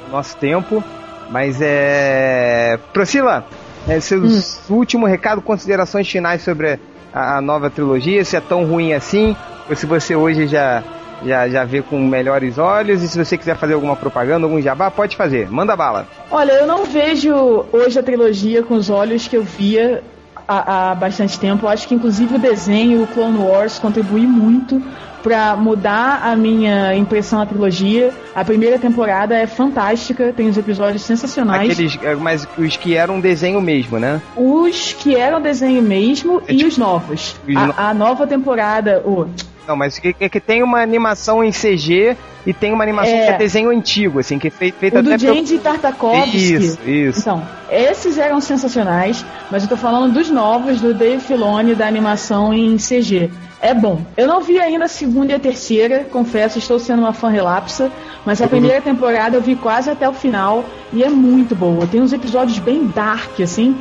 [0.07, 0.83] o nosso tempo,
[1.29, 3.45] mas é Priscila,
[3.87, 4.75] é, seus hum.
[4.75, 6.79] último recado, considerações finais sobre
[7.13, 9.35] a, a nova trilogia, se é tão ruim assim,
[9.69, 10.83] ou se você hoje já
[11.23, 13.01] já, já vê com melhores olhos.
[13.03, 15.49] E se você quiser fazer alguma propaganda, algum jabá, pode fazer.
[15.49, 16.07] Manda bala.
[16.29, 20.03] Olha, eu não vejo hoje a trilogia com os olhos que eu via
[20.51, 21.65] há, há bastante tempo.
[21.65, 24.81] Eu acho que inclusive o desenho, o Clone Wars, contribui muito
[25.21, 28.11] para mudar a minha impressão da trilogia.
[28.35, 31.71] A primeira temporada é fantástica, tem os episódios sensacionais.
[31.71, 34.21] Aqueles, é, mas os que eram desenho mesmo, né?
[34.35, 37.35] Os que eram desenho mesmo é, e tipo, os novos.
[37.47, 37.73] Os a, no...
[37.77, 39.27] a, nova temporada, o
[39.67, 43.31] não, mas que, que, tem uma animação em CG e tem uma animação é, que
[43.31, 45.61] é desenho antigo, assim, que é feita feito o até do Jandy pelo...
[45.61, 46.37] Tartakovsky.
[46.37, 47.19] Isso, isso.
[47.19, 52.53] Então, esses eram sensacionais, mas eu tô falando dos novos, do Dave Filoni, da animação
[52.53, 53.29] em CG.
[53.61, 54.01] É bom.
[54.17, 57.91] Eu não vi ainda a segunda e a terceira, confesso, estou sendo uma fã relapsa,
[58.25, 61.85] mas a primeira temporada eu vi quase até o final e é muito boa.
[61.85, 63.77] Tem uns episódios bem dark, assim,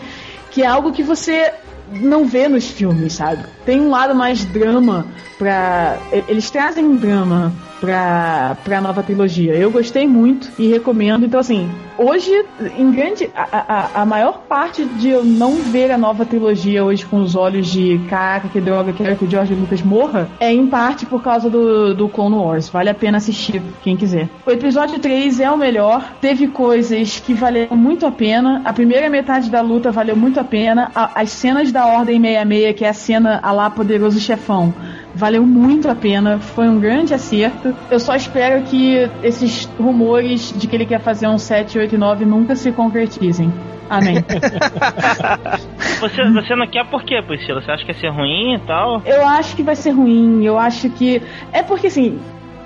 [0.51, 1.51] que é algo que você
[1.91, 3.45] não vê nos filmes, sabe?
[3.65, 5.07] Tem um lado mais drama
[5.39, 5.99] pra.
[6.29, 9.55] Eles trazem drama pra, pra nova trilogia.
[9.55, 11.25] Eu gostei muito e recomendo.
[11.25, 12.31] Então, assim, hoje,
[12.77, 13.31] em grande.
[13.35, 17.35] A, a, a maior parte de eu não ver a nova trilogia hoje com os
[17.35, 21.23] olhos de caraca, que droga, quero que o George Lucas morra, é em parte por
[21.23, 22.69] causa do, do Clone Wars.
[22.69, 24.29] Vale a pena assistir, quem quiser.
[24.47, 26.13] O episódio 3 é o melhor.
[26.21, 28.61] Teve coisas que valeram muito a pena.
[28.65, 30.91] A primeira metade da luta valeu muito a pena.
[30.95, 34.75] A, as cenas da Ordem 66, que é a cena a lá Poderoso Chefão
[35.15, 37.75] Valeu muito a pena, foi um grande acerto.
[37.91, 41.99] Eu só espero que esses rumores de que ele quer fazer um 7, 8 e
[41.99, 43.53] 9 nunca se concretizem.
[43.89, 44.15] Amém.
[46.01, 47.61] você, você não quer por quê, Priscila?
[47.61, 49.03] Você acha que vai ser ruim e tal?
[49.05, 50.45] Eu acho que vai ser ruim.
[50.45, 51.21] Eu acho que.
[51.53, 52.21] É porque assim,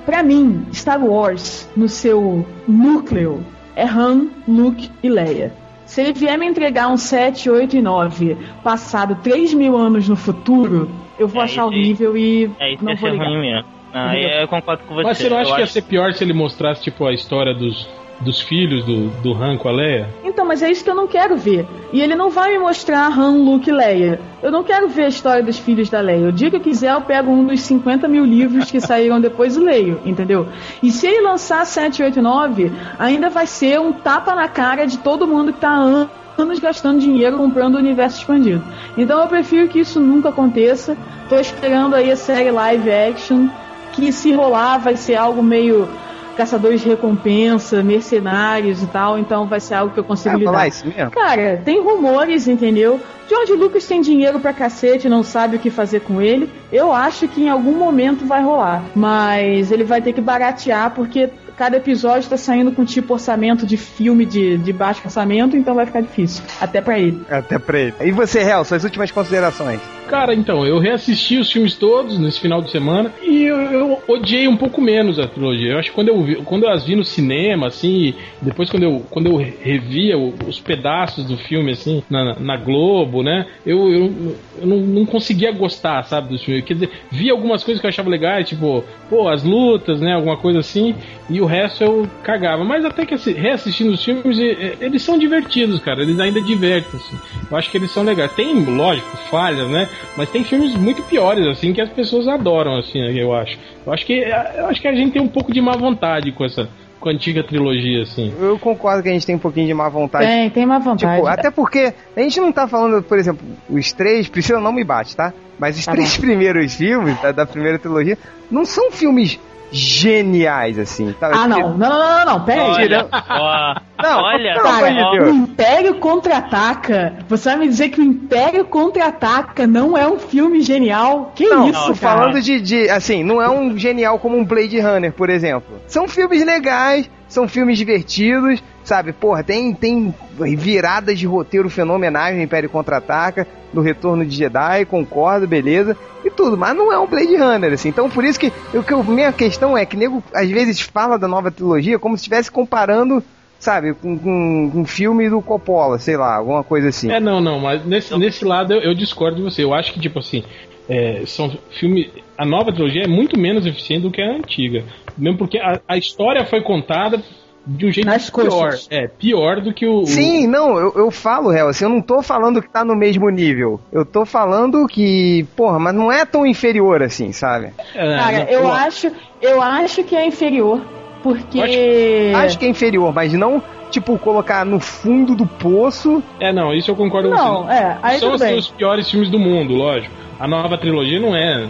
[0.04, 3.42] para mim, Star Wars, no seu núcleo,
[3.74, 5.52] é Han, Luke e Leia.
[5.86, 10.16] Se ele vier me entregar um 7, 8 e 9 passado 3 mil anos no
[10.16, 13.26] futuro, eu vou é, achar horrível e é, não vou ligar.
[13.26, 13.74] ruim mesmo.
[13.92, 15.04] Ah, eu concordo com você.
[15.04, 15.70] Mas você não acha eu que acho...
[15.70, 17.88] ia ser pior se ele mostrasse, tipo, a história dos,
[18.20, 20.08] dos filhos do, do Han com a Leia?
[20.24, 21.64] Então, mas é isso que eu não quero ver.
[21.92, 24.20] E ele não vai me mostrar Han, Luke e Leia.
[24.42, 26.28] Eu não quero ver a história dos filhos da Leia.
[26.28, 29.56] O dia que eu quiser, eu pego um dos 50 mil livros que saíram depois
[29.56, 30.48] e leio, entendeu?
[30.82, 34.98] E se ele lançar 7, 8, 9, ainda vai ser um tapa na cara de
[34.98, 38.62] todo mundo que tá anos gastando dinheiro comprando o universo expandido.
[38.96, 40.96] Então eu prefiro que isso nunca aconteça.
[41.28, 43.48] Tô esperando aí a série live action,
[43.92, 45.88] que se rolar vai ser algo meio
[46.36, 50.50] caçadores de recompensa, mercenários e tal, então vai ser algo que eu consigo Ah, lidar.
[50.50, 51.10] falar isso mesmo?
[51.12, 53.00] Cara, tem rumores, entendeu?
[53.28, 56.50] George Lucas tem dinheiro pra cacete, não sabe o que fazer com ele.
[56.72, 58.82] Eu acho que em algum momento vai rolar.
[58.96, 63.76] Mas ele vai ter que baratear porque cada episódio tá saindo com tipo orçamento de
[63.76, 66.42] filme de, de baixo orçamento, então vai ficar difícil.
[66.60, 67.20] Até pra ele.
[67.28, 67.94] Até pra ele.
[68.00, 69.80] E você, Hel, suas últimas considerações?
[70.08, 74.46] Cara, então, eu reassisti os filmes todos nesse final de semana e eu, eu odiei
[74.46, 75.72] um pouco menos a trilogia.
[75.72, 78.70] Eu acho que quando eu, vi, quando eu as vi no cinema, assim, e depois
[78.70, 83.90] quando eu, quando eu revia os pedaços do filme, assim, na, na Globo, né, eu,
[83.90, 86.64] eu, eu não, não conseguia gostar, sabe, dos filmes.
[86.64, 90.36] Quer dizer, vi algumas coisas que eu achava legais, tipo, pô, as lutas, né, alguma
[90.36, 90.94] coisa assim,
[91.30, 92.64] e o resto eu cagava.
[92.64, 96.98] Mas até que assim, reassistindo os filmes, e- eles são divertidos, cara, eles ainda divertem,
[96.98, 97.18] assim.
[97.50, 98.32] Eu acho que eles são legais.
[98.32, 99.88] Tem, lógico, falhas, né?
[100.16, 103.58] Mas tem filmes muito piores, assim, que as pessoas adoram, assim, eu acho.
[103.86, 104.14] Eu acho que,
[104.56, 106.68] eu acho que a gente tem um pouco de má vontade com essa
[107.00, 108.32] com a antiga trilogia, assim.
[108.40, 110.24] Eu concordo que a gente tem um pouquinho de má vontade.
[110.24, 111.16] Tem, tem uma vantagem.
[111.16, 114.82] Tipo, até porque a gente não tá falando, por exemplo, os três, Priscila não me
[114.82, 115.30] bate, tá?
[115.58, 118.16] Mas os Tá três primeiros filmes da, da primeira trilogia
[118.50, 119.38] não são filmes
[119.74, 121.14] geniais, assim.
[121.18, 121.34] Sabe?
[121.36, 121.76] Ah, não.
[121.76, 122.44] Não, não, não, não, não.
[122.44, 122.70] Pera aí.
[122.70, 123.82] Olha.
[124.00, 127.14] Não, olha Cara, o Império Contra-Ataca.
[127.28, 131.32] Você vai me dizer que o Império Contra-Ataca não é um filme genial?
[131.34, 132.18] Que Não, isso, tô cara?
[132.18, 135.80] falando de, de, assim, não é um genial como um Blade Runner, por exemplo.
[135.86, 139.12] São filmes legais, são filmes divertidos, sabe?
[139.12, 140.14] Porra, tem, tem
[140.56, 146.56] viradas de roteiro fenomenais no Império Contra-Ataca, no Retorno de Jedi, concordo, beleza, e tudo,
[146.56, 147.88] mas não é um Blade Runner, assim.
[147.88, 151.18] Então, por isso que, o que eu, minha questão é que nego às vezes fala
[151.18, 153.22] da nova trilogia como se estivesse comparando,
[153.58, 157.10] sabe, com, com um filme do Coppola, sei lá, alguma coisa assim.
[157.10, 159.64] É, não, não, mas nesse, nesse lado eu, eu discordo de você.
[159.64, 160.44] Eu acho que, tipo assim,
[160.88, 162.08] é, são filmes.
[162.36, 164.84] A nova trilogia é muito menos eficiente do que a antiga.
[165.16, 167.22] Mesmo porque a, a história foi contada
[167.66, 168.48] de um jeito Nas pior.
[168.50, 168.86] coxas.
[168.90, 170.00] É, pior do que o.
[170.00, 172.94] o- Sim, não, eu, eu falo, real, assim, eu não tô falando que tá no
[172.94, 173.80] mesmo nível.
[173.92, 177.72] Eu tô falando que, porra, mas não é tão inferior assim, sabe?
[177.94, 179.10] É, Cara, não, eu acho,
[179.40, 180.80] eu acho que é inferior,
[181.22, 186.22] porque Acho- Acho que é inferior, mas não, tipo, colocar no fundo do poço.
[186.38, 187.72] É, não, isso eu concordo com não, você.
[187.72, 188.58] é, aí São tudo assim, bem.
[188.60, 190.12] os piores filmes do mundo, lógico.
[190.38, 191.66] A nova trilogia não é.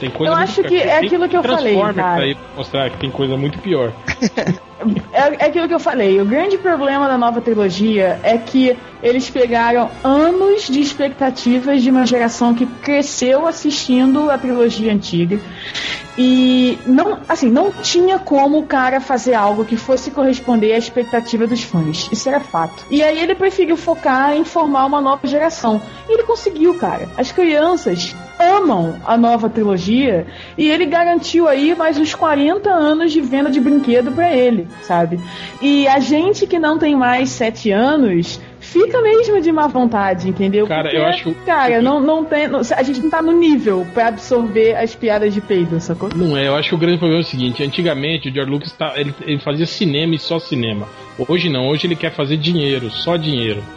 [0.00, 0.68] Tem coisa Eu muito acho pior.
[0.68, 2.20] que é aquilo que eu falei, Transformers cara.
[2.34, 3.92] pra mostrar que tem coisa muito pior.
[5.12, 6.20] É, é aquilo que eu falei.
[6.20, 12.06] O grande problema da nova trilogia é que eles pegaram anos de expectativas de uma
[12.06, 15.40] geração que cresceu assistindo a trilogia antiga
[16.20, 21.46] e não, assim, não tinha como o cara fazer algo que fosse corresponder à expectativa
[21.46, 22.08] dos fãs.
[22.10, 22.84] Isso era fato.
[22.90, 25.80] E aí ele preferiu focar em formar uma nova geração.
[26.08, 27.08] E ele conseguiu, cara.
[27.16, 30.26] As crianças amam a nova trilogia
[30.56, 35.18] e ele garantiu aí mais uns 40 anos de venda de brinquedo pra ele, sabe?
[35.60, 40.66] E a gente que não tem mais 7 anos fica mesmo de má vontade, entendeu?
[40.66, 42.48] Cara, eu acho- Cara, não, não tem.
[42.48, 46.10] não- a gente não tá no nível pra absorver as piadas de peido, sacou?
[46.14, 48.72] Não é, eu acho que o grande problema é o seguinte: antigamente o George Lucas
[48.72, 50.86] tá, ele, ele fazia cinema e só cinema.
[51.26, 53.60] Hoje não, hoje ele quer fazer dinheiro, só dinheiro.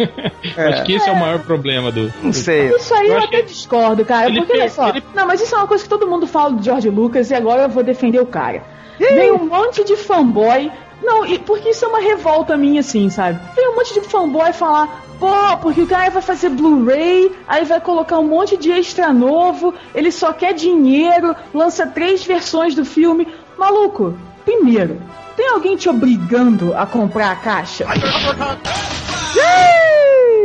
[0.57, 2.11] Eu acho que esse é o maior problema do.
[2.21, 2.69] Não sei.
[2.75, 4.27] Isso aí Eu eu, até que discordo, cara.
[4.29, 4.89] ele porque olha só.
[4.89, 7.33] ele- Não, mas isso é uma coisa que todo mundo fala do George Lucas e
[7.33, 8.61] agora eu vou defender o cara.
[9.09, 10.71] Vem um monte de fanboy.
[11.03, 13.39] Não, e- porque isso é uma revolta minha, assim, sabe?
[13.55, 15.01] Vem um monte de fanboy falar.
[15.19, 19.71] Pô, porque o cara vai fazer Blu-ray, aí vai colocar um monte de extra novo,
[19.93, 23.27] ele só quer dinheiro, lança três versões do filme.
[23.57, 24.99] Maluco, primeiro,
[25.37, 27.85] tem alguém te obrigando a comprar a caixa?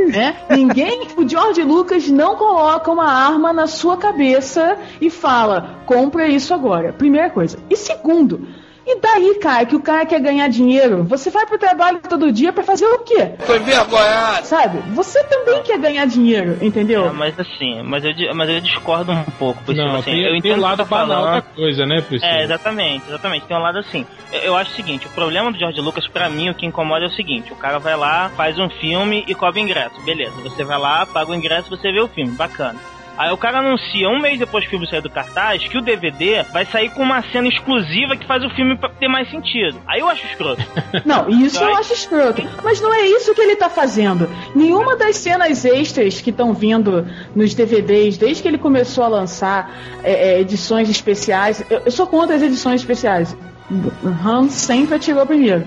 [0.06, 0.36] Né?
[0.50, 6.54] Ninguém, o George Lucas não coloca uma arma na sua cabeça e fala, compra isso
[6.54, 6.92] agora.
[6.92, 7.58] Primeira coisa.
[7.68, 8.46] E segundo,
[8.86, 11.02] e daí, cara, que o cara quer ganhar dinheiro?
[11.04, 13.32] Você vai pro trabalho todo dia pra fazer o quê?
[13.40, 14.46] Foi envergonhado.
[14.46, 14.78] Sabe?
[14.94, 17.06] Você também quer ganhar dinheiro, entendeu?
[17.06, 19.62] É, mas assim, mas eu, mas eu discordo um pouco.
[19.64, 21.34] Porque, Não, assim, tem, eu tem entendo o lado que você tá banal falando.
[21.34, 22.32] da coisa, né, Priscila?
[22.32, 23.46] É, exatamente, exatamente.
[23.46, 24.06] Tem um lado assim.
[24.32, 27.04] Eu, eu acho o seguinte, o problema do George Lucas, pra mim, o que incomoda
[27.04, 30.00] é o seguinte, o cara vai lá, faz um filme e cobra ingresso.
[30.02, 32.78] Beleza, você vai lá, paga o ingresso, você vê o filme, bacana.
[33.16, 35.80] Aí o cara anuncia um mês depois que o filme sair do cartaz que o
[35.80, 39.80] DVD vai sair com uma cena exclusiva que faz o filme ter mais sentido.
[39.86, 40.62] Aí eu acho escroto.
[41.04, 42.42] Não, isso eu acho escroto.
[42.62, 44.28] Mas não é isso que ele tá fazendo.
[44.54, 49.70] Nenhuma das cenas extras que estão vindo nos DVDs, desde que ele começou a lançar
[50.02, 51.64] é, é, edições especiais.
[51.70, 53.36] Eu, eu sou contra as edições especiais.
[54.24, 55.64] Han sempre atirou primeiro.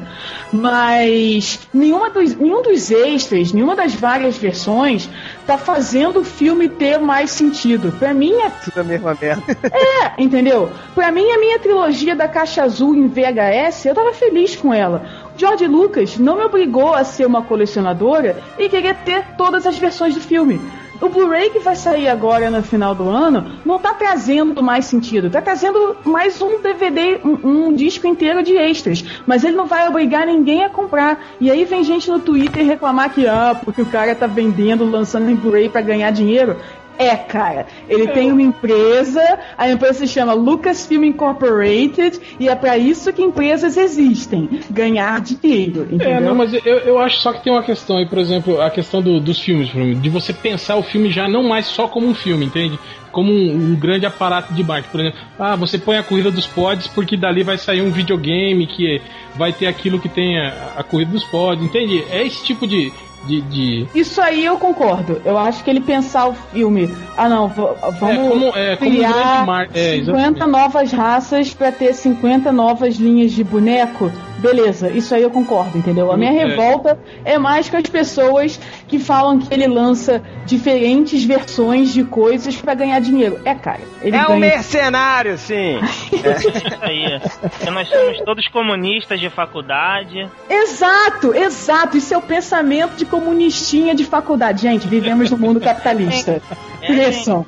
[0.51, 5.09] Mas nenhuma dos, nenhum dos extras, nenhuma das várias versões
[5.45, 7.91] tá fazendo o filme ter mais sentido.
[7.99, 8.49] Pra mim é.
[8.49, 9.43] Tudo a mesma merda.
[9.71, 10.71] É, entendeu?
[10.95, 15.05] Pra mim, a minha trilogia da Caixa Azul em VHS, eu tava feliz com ela.
[15.37, 20.15] George Lucas não me obrigou a ser uma colecionadora e querer ter todas as versões
[20.15, 20.59] do filme.
[21.01, 25.29] O Blu-ray que vai sair agora no final do ano não tá trazendo mais sentido,
[25.29, 29.87] tá trazendo mais um DVD, um, um, disco inteiro de extras, mas ele não vai
[29.87, 31.23] obrigar ninguém a comprar.
[31.39, 35.29] E aí vem gente no Twitter reclamar que ah, porque o cara tá vendendo, lançando
[35.29, 36.57] em Blu-ray para ganhar dinheiro.
[36.99, 37.65] É, cara.
[37.87, 38.07] Ele é.
[38.07, 43.77] tem uma empresa, a empresa se chama Lucasfilm Incorporated, e é para isso que empresas
[43.77, 45.87] existem ganhar dinheiro.
[45.89, 46.09] É, entendeu?
[46.09, 48.69] É, não, mas eu, eu acho só que tem uma questão aí, por exemplo, a
[48.69, 52.13] questão do, dos filmes, de você pensar o filme já não mais só como um
[52.13, 52.77] filme, entende?
[53.13, 54.91] Como um, um, grande aparato de marketing.
[54.91, 58.67] Por exemplo, ah, você põe a corrida dos pods porque dali vai sair um videogame
[58.67, 59.01] que
[59.35, 62.03] vai ter aquilo que tem a, a corrida dos pods, entende?
[62.11, 62.91] É esse tipo de,
[63.25, 65.21] de, de, Isso aí eu concordo.
[65.25, 66.89] Eu acho que ele pensar o filme.
[67.17, 69.69] Ah, não, vamos é, como, é, criar mar...
[69.73, 74.11] é, 50 novas raças para ter 50 novas linhas de boneco.
[74.39, 76.11] Beleza, isso aí eu concordo, entendeu?
[76.11, 76.45] A minha é.
[76.45, 82.55] revolta é mais com as pessoas que falam que ele lança diferentes versões de coisas
[82.55, 83.39] para ganhar dinheiro.
[83.43, 83.81] É, cara.
[84.01, 84.29] é ganha...
[84.29, 85.79] um mercenário, sim.
[86.23, 86.37] é.
[86.37, 87.71] Isso aí.
[87.71, 90.29] nós somos todos comunistas de faculdade.
[90.49, 91.97] Exato, exato.
[91.97, 94.61] Isso é o pensamento de comunistinha de faculdade.
[94.61, 96.41] Gente, vivemos no mundo capitalista.
[96.81, 97.45] É, Isso.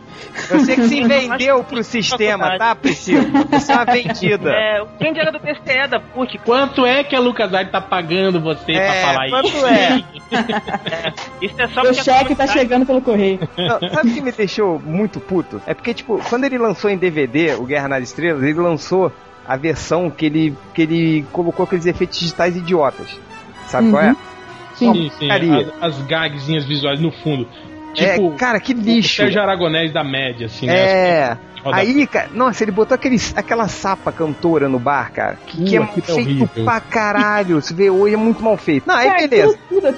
[0.50, 3.24] Você que se vendeu pro sistema, tá, Priscila?
[3.50, 4.52] Você é uma vendida.
[4.52, 6.38] É, quem era do TCE da PUC?
[6.40, 9.60] Quanto é que a LucasArts tá pagando você é, pra falar quanto isso?
[9.60, 10.04] Quanto é?
[11.42, 13.40] Isso é só o cheque tá chegando pelo correio.
[13.58, 15.62] Não, sabe o que me deixou muito puto?
[15.66, 19.12] É porque, tipo, quando ele lançou em DVD o Guerra nas Estrelas, ele lançou
[19.46, 23.20] a versão que ele, que ele colocou aqueles efeitos digitais idiotas.
[23.68, 23.92] Sabe uhum.
[23.92, 24.10] qual é?
[24.10, 24.16] Uhum.
[24.76, 25.30] Sim, sim.
[25.30, 27.48] As, as gagzinhas visuais no fundo.
[27.98, 29.22] É, tipo, é, cara, que lixo.
[29.22, 30.76] O Sérgio Aragonés da média, assim, né?
[30.76, 31.38] É.
[31.64, 35.76] Aí, cara, nossa, ele botou aquele, aquela sapa cantora no bar, cara, que, uh, que
[35.76, 36.50] é mal feito horrível.
[36.64, 37.62] pra caralho.
[37.62, 38.88] Se vê hoje é muito mal feito.
[38.88, 39.58] Não, aí beleza.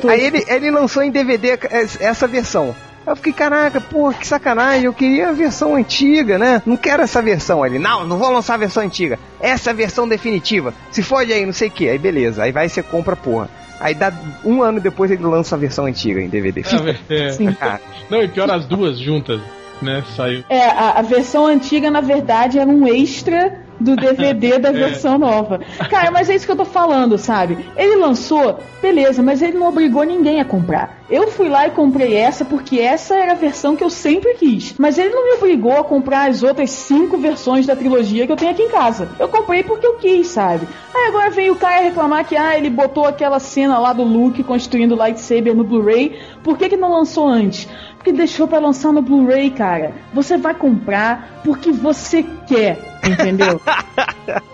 [0.09, 1.57] Aí ele, ele lançou em DVD
[2.01, 2.75] essa versão.
[3.05, 6.61] Eu fiquei, caraca, porra, que sacanagem, eu queria a versão antiga, né?
[6.65, 7.65] Não quero essa versão.
[7.65, 9.19] Ele, não, não vou lançar a versão antiga.
[9.41, 10.73] Essa é a versão definitiva.
[10.89, 11.89] Se fode aí, não sei o que.
[11.89, 13.49] Aí beleza, aí vai e você compra, porra.
[13.83, 14.13] Aí dá
[14.45, 16.61] um ano depois ele lança a versão antiga em DVD.
[17.09, 17.31] É, é.
[17.33, 17.55] Sim.
[18.09, 19.41] Não, e pior as duas juntas,
[19.81, 20.01] né?
[20.15, 20.41] Saiu.
[20.47, 24.73] É, a, a versão antiga, na verdade, era um extra do DVD da é.
[24.73, 25.59] versão nova.
[25.89, 27.65] Cara, mas é isso que eu tô falando, sabe?
[27.75, 31.03] Ele lançou, beleza, mas ele não obrigou ninguém a comprar.
[31.09, 34.73] Eu fui lá e comprei essa porque essa era a versão que eu sempre quis.
[34.77, 38.35] Mas ele não me obrigou a comprar as outras cinco versões da trilogia que eu
[38.35, 39.09] tenho aqui em casa.
[39.19, 40.67] Eu comprei porque eu quis, sabe?
[40.93, 44.43] Aí agora veio o cara reclamar que ah, ele botou aquela cena lá do Luke
[44.43, 46.19] construindo lightsaber no Blu-ray.
[46.43, 47.67] Por que, que não lançou antes?
[47.95, 49.93] Porque deixou para lançar no Blu-ray, cara.
[50.13, 53.61] Você vai comprar porque você quer, entendeu?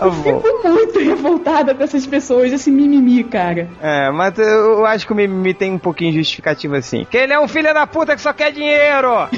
[0.00, 3.68] eu fico muito revoltada com essas pessoas, esse mimimi, cara.
[3.80, 7.04] É, mas eu acho que o mimimi tem um pouquinho de justificativa assim.
[7.04, 9.08] Que ele é um filho da puta que só quer dinheiro!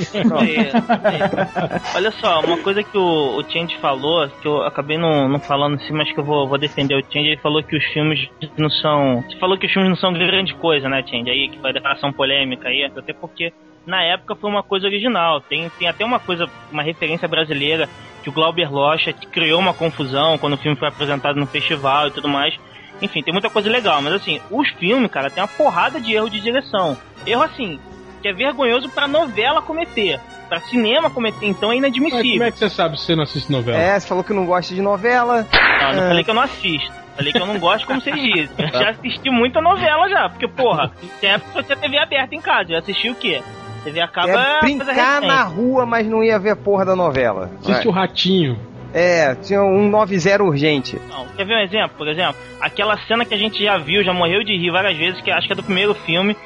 [1.94, 5.76] Olha só, uma coisa que o, o Change falou, que eu acabei não, não falando
[5.76, 8.70] assim, mas que eu vou, vou defender o Change, ele falou que os filmes não
[8.70, 9.22] são.
[9.28, 11.30] Você falou que os filmes não são grande coisa, né, Change?
[11.30, 13.52] Aí, que foi a declaração polêmica aí, até porque
[13.86, 15.40] na época foi uma coisa original.
[15.40, 17.88] Tem, tem até uma coisa, uma referência brasileira
[18.22, 22.10] que o Glauber Rocha criou uma confusão quando o filme foi apresentado no festival e
[22.10, 22.54] tudo mais.
[23.00, 26.28] Enfim, tem muita coisa legal, mas assim, os filmes, cara, tem uma porrada de erro
[26.28, 26.96] de direção.
[27.26, 27.80] Erro assim,
[28.20, 30.20] que é vergonhoso pra novela cometer.
[30.48, 32.22] Pra cinema cometer, então é inadmissível.
[32.22, 33.78] Mas como é que você sabe se você não assiste novela?
[33.78, 35.46] É, você falou que não gosta de novela.
[35.52, 36.08] Não, não é.
[36.08, 36.92] falei que eu não assisto.
[37.16, 38.50] Falei que eu não gosto como vocês dizem.
[38.58, 42.34] Eu já assisti muita novela já, porque, porra, tem época que eu tinha TV aberta
[42.34, 42.72] em casa.
[42.72, 43.42] Eu assisti o quê?
[43.80, 44.30] TV acaba.
[44.30, 47.50] É brincar na rua, mas não ia ver a porra da novela.
[47.60, 48.58] Assiste o ratinho.
[48.92, 51.00] É, tinha um 90 urgente.
[51.08, 51.96] Não, quer ver um exemplo?
[51.96, 55.20] Por exemplo, aquela cena que a gente já viu, já morreu de rir várias vezes,
[55.20, 56.36] que acho que é do primeiro filme,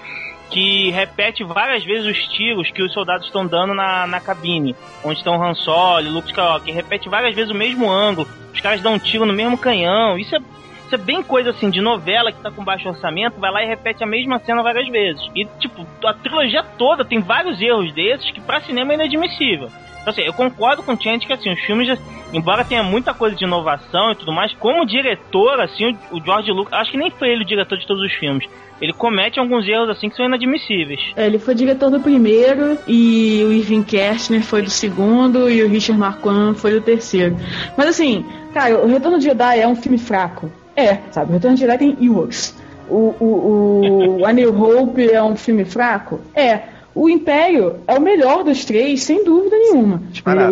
[0.51, 5.19] que repete várias vezes os tiros que os soldados estão dando na, na cabine, onde
[5.19, 8.99] estão Han Solo, Luke Skywalker, repete várias vezes o mesmo ângulo, os caras dão um
[8.99, 10.39] tiro no mesmo canhão, isso é
[10.85, 13.67] isso é bem coisa assim de novela que tá com baixo orçamento, vai lá e
[13.67, 15.23] repete a mesma cena várias vezes.
[15.35, 19.69] E, tipo, a trilogia toda tem vários erros desses que pra cinema é inadmissível.
[20.01, 21.99] Então, assim, eu concordo com o Chant que, assim, os filmes,
[22.33, 26.75] embora tenha muita coisa de inovação e tudo mais, como diretor, assim, o George Lucas,
[26.75, 28.47] acho que nem foi ele o diretor de todos os filmes.
[28.83, 31.01] Ele comete alguns erros, assim, que são inadmissíveis.
[31.17, 35.69] É, ele foi diretor do primeiro, e o Irving Kershner foi do segundo, e o
[35.69, 37.37] Richard Marquand foi do terceiro.
[37.79, 40.49] Mas, assim, Cara, o Retorno de Jedi é um filme fraco.
[40.77, 41.33] É, sabe?
[41.33, 42.55] Retorno de Jedi tem Ewoks.
[42.89, 46.21] O, o, o A New Hope é um filme fraco?
[46.35, 46.75] É.
[46.95, 50.01] O Império é o melhor dos três, sem dúvida nenhuma.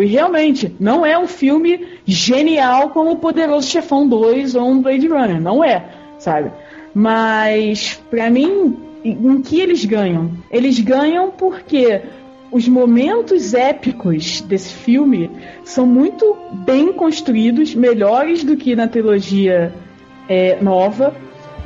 [0.01, 5.07] E realmente, não é um filme genial como o Poderoso Chefão 2 ou um Blade
[5.07, 5.41] Runner.
[5.41, 5.85] Não é,
[6.19, 6.51] sabe?
[6.93, 10.31] Mas, para mim, em que eles ganham?
[10.51, 12.01] Eles ganham porque
[12.51, 15.31] os momentos épicos desse filme
[15.63, 19.73] são muito bem construídos, melhores do que na trilogia
[20.27, 21.13] é, nova.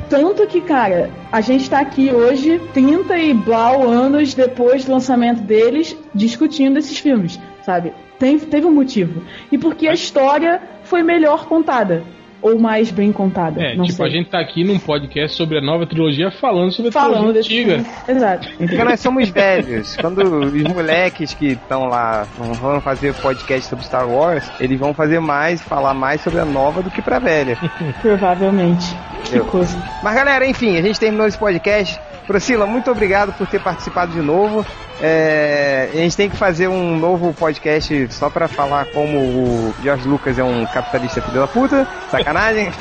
[0.10, 5.42] Tanto que, cara, a gente tá aqui hoje, 30 e blau anos depois do lançamento
[5.42, 7.94] deles, discutindo esses filmes, sabe?
[8.18, 9.22] Tem, teve um motivo.
[9.52, 12.04] E porque a história foi melhor contada
[12.42, 13.62] ou mais bem contada.
[13.62, 14.06] É, tipo, sei.
[14.06, 17.76] a gente tá aqui num podcast sobre a nova trilogia falando sobre a falando trilogia
[17.76, 17.86] antiga.
[18.08, 18.48] Exato.
[18.58, 19.96] Porque nós somos velhos.
[19.98, 25.20] Quando os moleques que estão lá vão fazer podcast sobre Star Wars, eles vão fazer
[25.20, 27.58] mais, falar mais sobre a nova do que pra velha.
[28.02, 28.96] Provavelmente.
[29.26, 29.78] Que coisa.
[30.04, 32.00] Mas galera, enfim, a gente terminou esse podcast.
[32.28, 34.66] Priscila, muito obrigado por ter participado de novo.
[35.00, 40.08] É, a gente tem que fazer um novo podcast só pra falar como o George
[40.08, 41.88] Lucas é um capitalista filho da puta.
[42.10, 42.72] Sacanagem.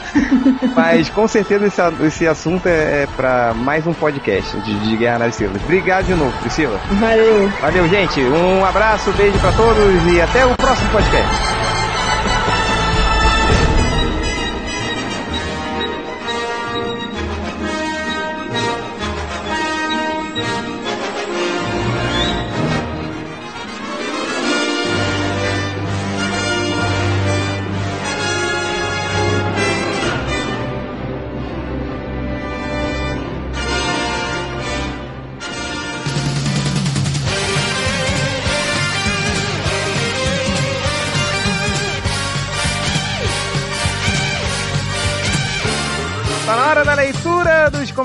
[0.74, 5.20] Mas com certeza esse, esse assunto é, é pra mais um podcast de, de Guerra
[5.20, 5.62] nas Estrelas.
[5.62, 6.80] Obrigado de novo, Priscila.
[6.92, 7.48] Valeu.
[7.60, 8.20] Valeu, gente.
[8.22, 11.61] Um abraço, beijo pra todos e até o próximo podcast.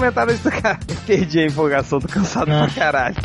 [0.07, 0.79] Comentários do cara.
[1.05, 2.65] Perdi a empolgação, tô cansado Não.
[2.65, 3.15] pra caralho.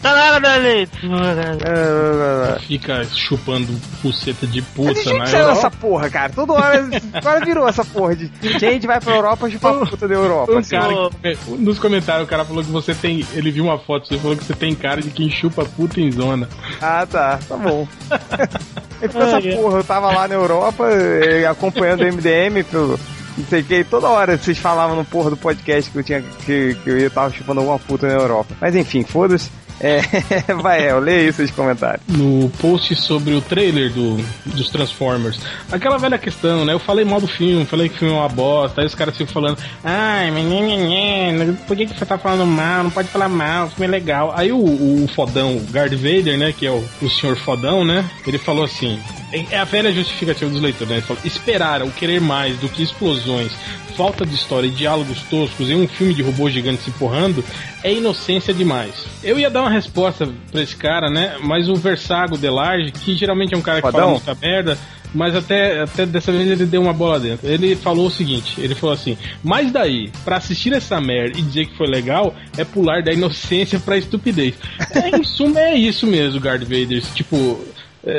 [0.00, 2.60] Tá na hora da leitura.
[2.66, 3.68] Fica chupando
[4.00, 5.52] puceta de puta, né?
[5.52, 6.32] essa porra, cara.
[6.32, 10.58] Toda hora, agora virou essa porra de gente vai pra Europa chupar puta da Europa.
[10.58, 10.76] Assim.
[10.76, 11.10] Cara,
[11.58, 13.24] nos comentários o cara falou que você tem.
[13.34, 16.10] Ele viu uma foto, você falou que você tem cara de quem chupa puta em
[16.10, 16.48] zona.
[16.80, 17.38] Ah, tá.
[17.48, 17.86] Tá bom.
[19.00, 23.00] Ele ficou essa porra, eu tava lá na Europa eh, acompanhando o MDM pelo,
[23.36, 26.22] não sei o que, toda hora vocês falavam no porra do podcast que eu tinha
[26.22, 28.54] que, que eu ia tava chupando alguma puta na Europa.
[28.60, 29.50] Mas enfim, foda-se.
[29.80, 30.00] É,
[30.62, 32.06] vai, lê aí seus comentários.
[32.06, 34.16] No post sobre o trailer do,
[34.46, 35.40] dos Transformers,
[35.72, 36.72] aquela velha questão, né?
[36.72, 39.16] Eu falei mal do filme, falei que o filme é uma bosta, aí os caras
[39.16, 42.84] ficam falando, ai, menino, por que, que você tá falando mal?
[42.84, 44.32] Não pode falar mal, o filme é legal.
[44.36, 46.52] Aí o, o fodão, o Guard Vader, né?
[46.52, 48.08] Que é o, o senhor fodão, né?
[48.24, 49.00] Ele falou assim:
[49.32, 50.96] é a velha justificativa dos leitores, né?
[50.96, 53.52] Ele falou, esperar ou querer mais do que explosões,
[53.96, 57.44] falta de história e diálogos toscos em um filme de robô gigante se empurrando
[57.82, 59.06] é inocência demais.
[59.22, 61.36] Eu ia dar uma resposta pra esse cara, né?
[61.42, 64.00] Mas o Versago Delarge, que geralmente é um cara que Fodão.
[64.00, 64.78] fala muita merda,
[65.14, 67.46] mas até, até dessa vez ele deu uma bola dentro.
[67.46, 71.66] Ele falou o seguinte: ele falou assim, mas daí, para assistir essa merda e dizer
[71.66, 74.54] que foi legal, é pular da inocência pra estupidez.
[74.90, 77.02] É, em suma, é isso mesmo, Guard Vader.
[77.14, 77.62] Tipo,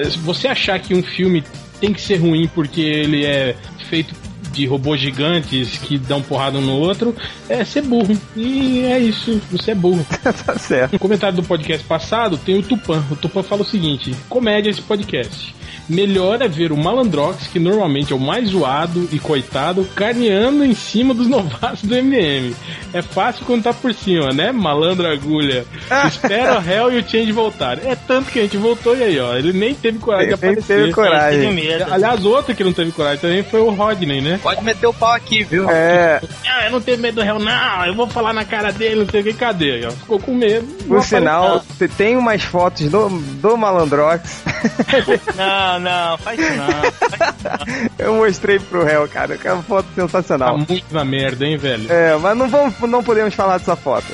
[0.10, 1.44] se você achar que um filme
[1.80, 3.56] tem que ser ruim porque ele é
[3.90, 4.16] feito
[4.54, 7.16] de robôs gigantes que dão porrada um no outro,
[7.50, 8.16] é ser burro.
[8.36, 10.06] E é isso, você é burro.
[10.22, 10.94] tá certo.
[10.94, 13.04] No comentário do podcast passado tem o Tupan.
[13.12, 15.56] O Tupan fala o seguinte: comédia esse podcast.
[15.88, 20.74] Melhor é ver o Malandrox, que normalmente é o mais zoado e coitado, carneando em
[20.74, 22.56] cima dos novatos do MM.
[22.94, 24.52] É fácil quando tá por cima, né?
[24.52, 25.66] Malandro agulha.
[26.08, 27.84] Espera o réu e o Change voltar.
[27.84, 29.36] É tanto que a gente voltou e aí, ó.
[29.36, 30.78] Ele nem teve coragem ele de aparecer.
[30.78, 31.74] teve coragem.
[31.92, 34.40] Aliás, outro que não teve coragem também foi o Rodney, né?
[34.42, 35.70] Pode meter o pau aqui, viu?
[35.70, 36.22] É.
[36.44, 37.86] Não, eu não tenho medo do réu, não.
[37.86, 39.34] Eu vou falar na cara dele, não sei o que.
[39.34, 39.90] Cadê?
[39.92, 40.68] Ficou com medo.
[40.88, 44.44] Por sinal, você tem umas fotos do, do Malandrox.
[45.36, 45.73] não.
[45.74, 47.94] Não, não, faz isso não.
[47.98, 49.38] Eu mostrei pro réu, cara.
[49.38, 50.58] Que é uma foto sensacional.
[50.58, 51.92] Tá muito na merda, hein, velho?
[51.92, 54.08] É, mas não, vamos, não podemos falar dessa foto.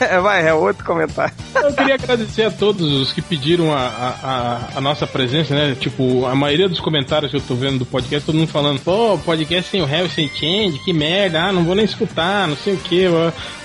[0.00, 1.32] É, vai, réu, outro comentário.
[1.54, 5.76] Eu queria agradecer a todos os que pediram a, a, a, nossa presença, né?
[5.78, 9.18] Tipo, a maioria dos comentários que eu tô vendo do podcast, todo mundo falando, pô,
[9.18, 12.74] podcast sem o réu sem change, que merda, ah, não vou nem escutar, não sei
[12.74, 13.04] o que.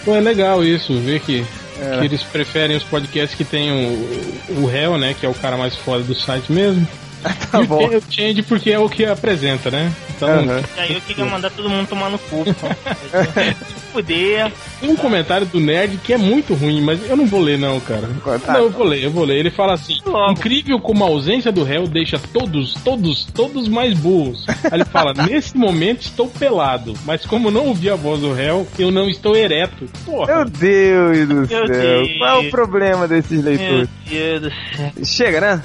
[0.04, 1.46] Pô, é legal isso, ver que
[1.82, 2.00] é.
[2.00, 5.16] Que eles preferem os podcasts que tem o, o réu, né?
[5.20, 6.88] Que é o cara mais foda do site mesmo.
[7.52, 7.86] tá e bom.
[7.86, 9.92] o Change porque é o que apresenta, né?
[10.16, 10.30] Então.
[10.30, 10.64] Uhum.
[10.78, 12.46] Aí eu queria mandar todo mundo tomar no cu.
[13.68, 14.52] Se fuder.
[14.80, 17.80] Tem um comentário do Nerd que é muito ruim, mas eu não vou ler, não,
[17.80, 18.08] cara.
[18.46, 18.54] Tá.
[18.54, 19.38] Não, eu vou ler, eu vou ler.
[19.38, 20.32] Ele fala assim: Logo.
[20.32, 24.46] incrível como a ausência do réu deixa todos, todos, todos mais burros.
[24.48, 28.68] Aí ele fala: nesse momento estou pelado, mas como não ouvi a voz do réu,
[28.78, 29.86] eu não estou ereto.
[30.06, 30.36] Porra.
[30.36, 31.68] Meu Deus do Meu céu.
[31.68, 32.18] Deus.
[32.18, 33.90] Qual é o problema desses Meu leitores?
[34.10, 34.92] Deus do céu.
[35.04, 35.62] Chega, né?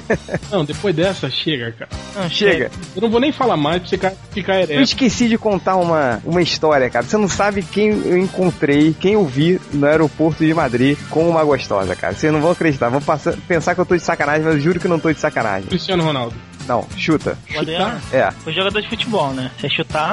[0.52, 1.90] Não, depois dessa, chega, cara.
[2.14, 2.70] Não, Chega.
[2.94, 4.82] Eu não vou nem falar mais pra você ca- ficar Eu ereto.
[4.82, 7.04] esqueci de contar uma, uma história, cara.
[7.06, 8.57] Você não sabe quem eu encontrei,
[9.00, 12.14] quem eu vi no aeroporto de Madrid com uma gostosa, cara.
[12.14, 12.88] Vocês não vão acreditar.
[12.88, 15.18] Vão passar- pensar que eu tô de sacanagem, mas eu juro que não tô de
[15.20, 15.68] sacanagem.
[15.68, 16.34] Cristiano Ronaldo.
[16.66, 17.36] Não, chuta.
[17.54, 18.30] O Adriano É.
[18.44, 19.50] foi jogador de futebol, né?
[19.58, 20.12] Você chutar.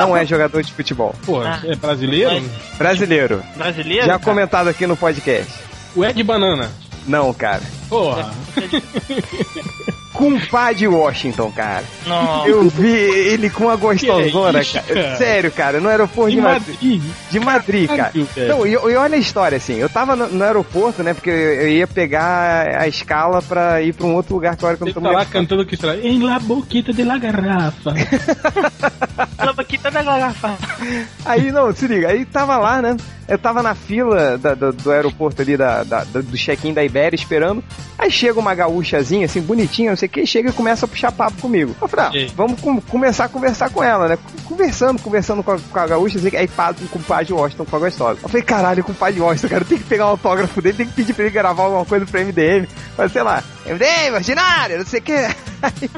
[0.00, 1.14] Não é jogador de futebol.
[1.24, 1.66] Porra, Ah.
[1.66, 2.30] é brasileiro?
[2.30, 3.42] Mas- Brasileiro.
[3.56, 4.02] Brasileiro?
[4.06, 4.24] Já cara?
[4.24, 5.52] comentado aqui no podcast.
[5.94, 6.70] O Ed Banana.
[7.06, 7.62] Não, cara.
[7.88, 8.30] Porra.
[10.22, 11.84] Compadre Washington, cara.
[12.06, 12.46] Não.
[12.46, 14.86] Eu vi ele com uma gostosona, é isso, cara.
[14.94, 15.16] cara?
[15.16, 16.74] Sério, cara, no aeroporto Em de Madrid.
[16.82, 17.02] Madrid.
[17.30, 18.12] De Madrid, cara.
[18.12, 18.28] Caralho.
[18.48, 19.74] Não, e, e olha a história, assim.
[19.76, 21.12] Eu tava no, no aeroporto, né?
[21.14, 24.76] Porque eu, eu ia pegar a escala pra ir pra um outro lugar que agora
[24.76, 25.96] que eu não tá lá cantando que será?
[25.96, 27.92] Em la boquita de la garrafa.
[29.36, 30.56] Fala aqui, tá da garrafa.
[31.24, 32.08] Aí, não, se liga.
[32.08, 32.96] Aí tava lá, né?
[33.28, 37.16] Eu tava na fila da- do, do aeroporto ali, da, da- do check-in da Ibéria,
[37.16, 37.62] esperando.
[37.98, 41.10] Aí chega uma gaúchazinha, assim, bonitinha, não sei o que, chega e começa a puxar
[41.10, 41.74] papo comigo.
[41.80, 44.18] Eu falei, ah, vamos com- começar a conversar com ela, né?
[44.44, 47.64] Conversando, conversando com a, com a gaúcha, assim, aí pá, com o pai de Washington,
[47.64, 48.18] com a gostosa.
[48.22, 50.76] Eu falei, caralho, com o pai de Washington, cara, tem que pegar um autógrafo dele,
[50.76, 52.68] tem que pedir pra ele gravar alguma coisa pro MDM.
[52.96, 55.12] Mas sei lá, MDM, ordinário, não sei o que.
[55.12, 55.90] Aí,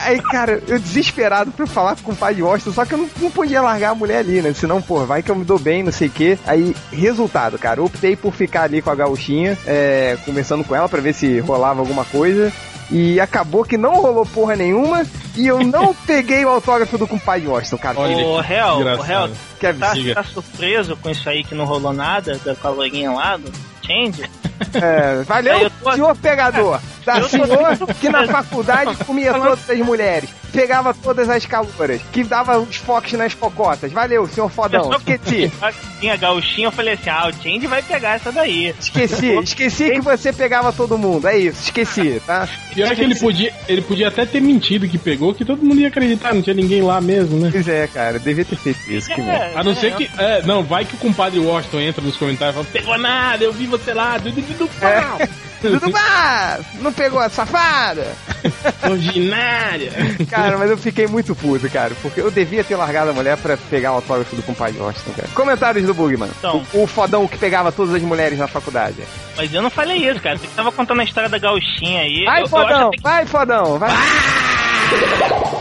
[0.00, 3.10] aí, cara, eu desesperado pra falar com o pai de Washington, só que eu não,
[3.20, 4.52] não podia largar a mulher ali, né?
[4.52, 6.38] Senão, pô, vai que eu me dou bem, não sei o que.
[6.46, 10.88] Aí, resultado, cara, eu optei por ficar ali com a gauchinha, é, conversando com ela
[10.88, 12.52] pra ver se rolava alguma coisa.
[12.90, 17.48] E acabou que não rolou porra nenhuma e eu não peguei o autógrafo do compadre
[17.48, 17.98] Washington, cara.
[17.98, 21.92] Olha O réu, o réu, Que tá, tá surpreso com isso aí que não rolou
[21.92, 23.50] nada da calorinha lá do
[23.82, 24.28] Change?
[24.74, 26.80] É, valeu, tô- senhor pegador.
[27.04, 32.00] Da Eu tô- senhor que na faculdade comia todas as mulheres, pegava todas as caloras,
[32.12, 33.90] que dava os foques nas cocotas.
[33.92, 34.84] Valeu, senhor fodão.
[34.84, 35.52] Eu só- Esqueci,
[36.02, 38.74] Tinha gauchinha, eu falei assim, ah, o Change vai pegar essa daí.
[38.78, 41.26] esqueci, esqueci que você pegava todo mundo.
[41.28, 42.48] É isso, esqueci, tá?
[42.74, 45.88] Pior que ele podia, ele podia até ter mentido que pegou, que todo mundo ia
[45.88, 47.48] acreditar, não tinha ninguém lá mesmo, né?
[47.52, 49.12] Pois é, cara, devia ter feito isso.
[49.12, 50.10] É, A não é, ser que.
[50.18, 53.52] É, não, vai que o compadre Washington entra nos comentários e fala: pegou nada, eu
[53.52, 55.18] vi você lá, do, do, do pau,
[55.60, 58.06] Tudo bem, não pegou a safada?
[58.90, 59.92] ordinária.
[60.28, 63.56] Cara, mas eu fiquei muito puto, cara, porque eu devia ter largado a mulher pra
[63.56, 65.28] pegar o autógrafo do compadre Washington, cara.
[65.34, 66.30] Comentários do Bugman.
[66.38, 66.64] Então.
[66.72, 68.96] O, o fodão que pegava todas as mulheres na faculdade.
[69.36, 70.36] Mas eu não falei isso, cara.
[70.36, 72.24] Você tava contando a história da gauchinha aí.
[72.24, 73.90] Vai, eu, eu fodão, acho até vai, fodão, vai.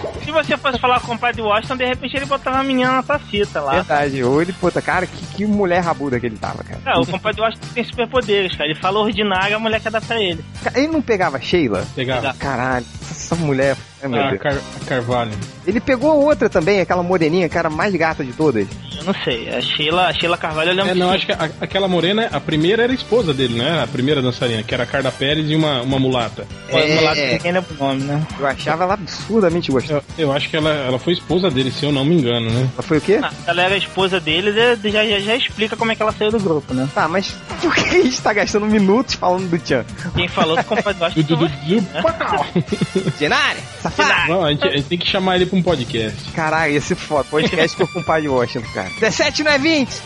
[0.01, 2.63] que se você fosse falar com o pai de Washington, de repente ele botava a
[2.63, 3.74] menina na tacita lá.
[3.74, 6.82] Verdade, ou ele, puta, cara, que, que mulher rabuda que ele tava, cara.
[6.86, 8.69] É, o compadre Washington tem superpoderes, cara.
[8.69, 10.43] Ele fala ordinário, a mulher quer dar pra ele.
[10.76, 11.86] Ele não pegava Sheila?
[11.95, 12.34] Pegava.
[12.34, 13.76] Caralho, essa mulher.
[14.01, 14.41] Ai, meu A, Deus.
[14.41, 15.32] Car a Carvalho.
[15.65, 18.67] Ele pegou outra também, aquela moreninha, que era a mais gata de todas.
[19.02, 19.49] Eu não sei.
[19.49, 22.30] A Sheila, a Sheila Carvalho, eu lembro É, não, que acho que a- aquela morena,
[22.32, 23.82] a primeira era a esposa dele, né?
[23.84, 26.47] A primeira dançarina, que era a Carla Pérez e uma, uma mulata.
[26.70, 27.34] Uma- uma lá É.
[27.34, 28.26] ninguém lembra o nome, né?
[28.39, 30.04] Eu achava ela absurdamente gostosa.
[30.18, 32.70] Eu, eu acho que ela, ela foi esposa dele, se eu não me engano, né?
[32.74, 33.20] Ela foi o quê?
[33.22, 36.02] Ah, se ela era a esposa deles, é- já, já, já explica como é que
[36.02, 36.88] ela saiu do grupo, né?
[36.93, 37.32] Tá, mas
[37.62, 39.84] por que a gente tá gastando minutos falando do Tchan?
[40.16, 41.36] Quem falou que o compadre Du, Washington...
[41.36, 42.45] du, du, du, pau.
[43.20, 43.62] Genária?
[43.82, 44.30] Safado?
[44.32, 46.30] Não, a gente, a gente tem que chamar ele pra um podcast.
[46.32, 47.24] Caralho, esse foda.
[47.32, 48.90] Podcast com o compadre Washington, cara.
[48.99, 50.01] 17 não é 20?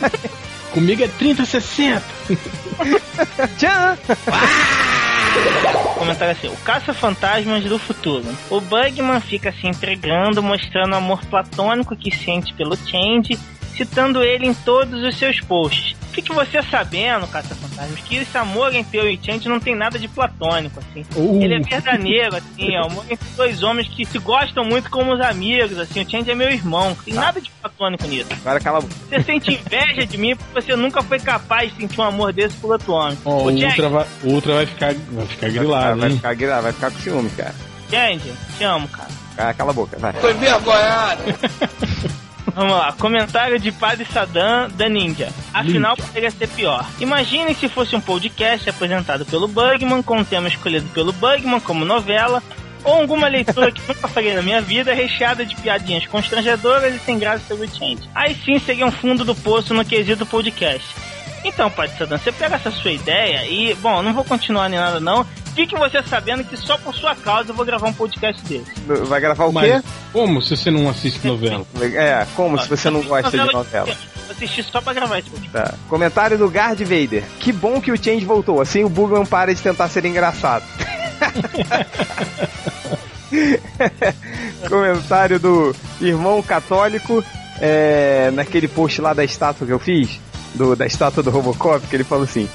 [0.72, 2.02] Comigo é 3060.
[3.56, 3.98] Tchan!
[5.98, 8.24] Comentário assim, o caça-fantasmas do futuro.
[8.50, 13.38] O Bugman fica se entregando, mostrando o amor platônico que sente pelo Change,
[13.78, 15.96] citando ele em todos os seus posts.
[16.12, 20.08] Fique você sabendo, caça-fantasmas, que esse amor entre eu e Change não tem nada de
[20.08, 21.04] platônico, assim.
[21.14, 21.40] Uh.
[21.40, 25.14] Ele é verdadeiro, assim, é um amor entre dois homens que se gostam muito como
[25.14, 26.02] os amigos, assim.
[26.02, 28.26] O Change é meu irmão, não tem nada de platônico nisso.
[28.32, 28.94] Agora cala a boca.
[29.08, 32.56] Você sente inveja de mim porque você nunca foi capaz de sentir um amor desse
[32.56, 33.16] por outro homem.
[33.24, 36.16] Ó, o Ultra, vai, o Ultra vai ficar, vai ficar grilado, vai, hein?
[36.16, 37.54] ficar, gra- vai ficar com ciúme, cara.
[37.88, 39.08] Change, te amo, cara.
[39.36, 40.12] Ah, Cala a boca, vai.
[40.14, 41.22] Tô envergonhado.
[42.58, 45.28] Vamos lá, comentário de Padre Saddam da Ninja.
[45.54, 46.84] Afinal, poderia ser pior.
[46.98, 51.84] Imagine se fosse um podcast apresentado pelo Bugman, com um tema escolhido pelo Bugman como
[51.84, 52.42] novela,
[52.82, 57.16] ou alguma leitura que nunca faria na minha vida, recheada de piadinhas constrangedoras e sem
[57.16, 58.10] graça sobre o Change.
[58.12, 60.84] Aí sim seria um fundo do poço no quesito podcast.
[61.44, 64.98] Então, Padre Saddam, você pega essa sua ideia e, bom, não vou continuar nem nada
[64.98, 65.24] não,
[65.58, 68.70] Fique você sabendo que só por sua causa eu vou gravar um podcast desse.
[69.08, 69.88] Vai gravar o Mas quê?
[70.12, 71.66] como se você não assiste novela?
[71.82, 73.86] É, como se você não gosta de novela.
[73.86, 75.52] Vou assistir só pra gravar esse podcast.
[75.52, 75.74] Tá.
[75.88, 77.24] Comentário do Guard Vader.
[77.40, 78.60] Que bom que o Change voltou.
[78.60, 80.62] Assim o Bugman para de tentar ser engraçado.
[84.68, 87.24] Comentário do irmão católico.
[87.60, 90.20] é, naquele post lá da estátua que eu fiz,
[90.54, 92.48] do, da estátua do Robocop, que ele falou assim: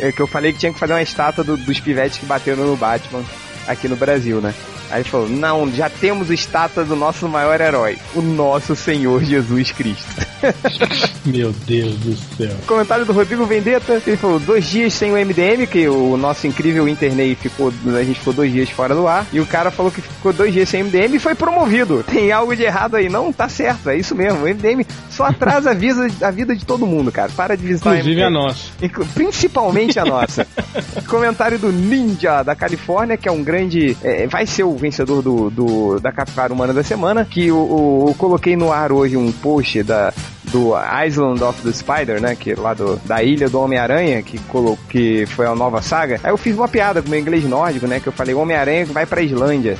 [0.00, 2.64] é, que eu falei que tinha que fazer uma estátua do- dos pivetes que bateram
[2.66, 3.24] no Batman
[3.66, 4.54] aqui no Brasil, né?
[4.90, 9.70] Aí ele falou: Não, já temos estátua do nosso maior herói, o nosso Senhor Jesus
[9.72, 10.26] Cristo.
[11.24, 12.56] Meu Deus do céu.
[12.66, 16.88] Comentário do Rodrigo Vendetta, ele falou dois dias sem o MDM, que o nosso incrível
[16.88, 20.00] Internei ficou, a gente ficou dois dias fora do ar, e o cara falou que
[20.00, 22.02] ficou dois dias sem MDM e foi promovido.
[22.02, 23.32] Tem algo de errado aí, não?
[23.32, 24.44] Tá certo, é isso mesmo.
[24.44, 27.30] O MDM só atrasa a vida, a vida de todo mundo, cara.
[27.36, 28.70] Para de visitar Inclusive a nossa.
[29.14, 30.46] Principalmente a nossa.
[31.06, 33.96] Comentário do Ninja da Califórnia, que é um grande.
[34.02, 37.24] é, vai ser o vencedor do, do- da Capivara Humana da semana.
[37.24, 40.12] Que eu coloquei no ar hoje um post da,
[40.44, 40.72] do
[41.06, 42.34] Island of the Spider, né?
[42.34, 44.40] Que é lá do, da Ilha do Homem-Aranha, que,
[44.88, 46.18] que foi a nova saga.
[46.24, 48.00] Aí eu fiz uma piada com o meu inglês nórdico, né?
[48.00, 49.76] Que eu falei: Homem-Aranha vai pra Islândia.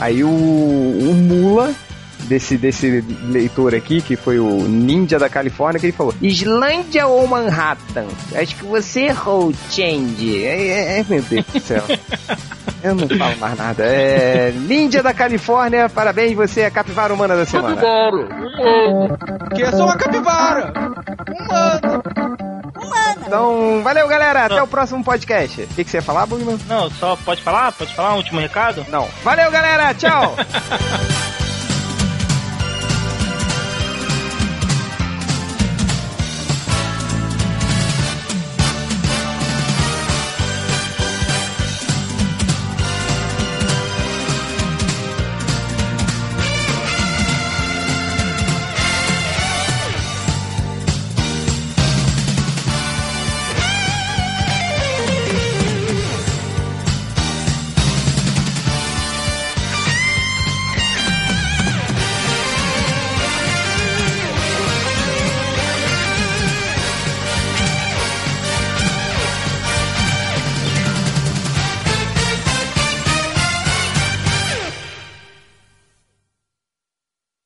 [0.00, 1.72] Aí o, o Mula
[2.24, 7.26] desse, desse leitor aqui, que foi o Ninja da Califórnia, que ele falou: Islândia ou
[7.26, 8.06] Manhattan?
[8.34, 10.44] Acho que você errou, Change.
[10.44, 11.84] É, é, é, meu Deus do céu.
[12.82, 13.82] Eu não falo mais nada.
[13.82, 14.52] É.
[14.52, 17.80] Ninja da Califórnia, parabéns, você é a capivara humana da semana.
[19.54, 20.70] Que é só uma capivara!
[23.26, 24.44] Então, valeu, galera.
[24.44, 25.62] Até o próximo podcast.
[25.62, 26.58] O que, que você ia falar, Bugman?
[26.68, 27.72] Não, só pode falar?
[27.72, 28.84] Pode falar um último recado?
[28.90, 29.08] Não.
[29.22, 29.94] Valeu, galera.
[29.94, 30.36] Tchau.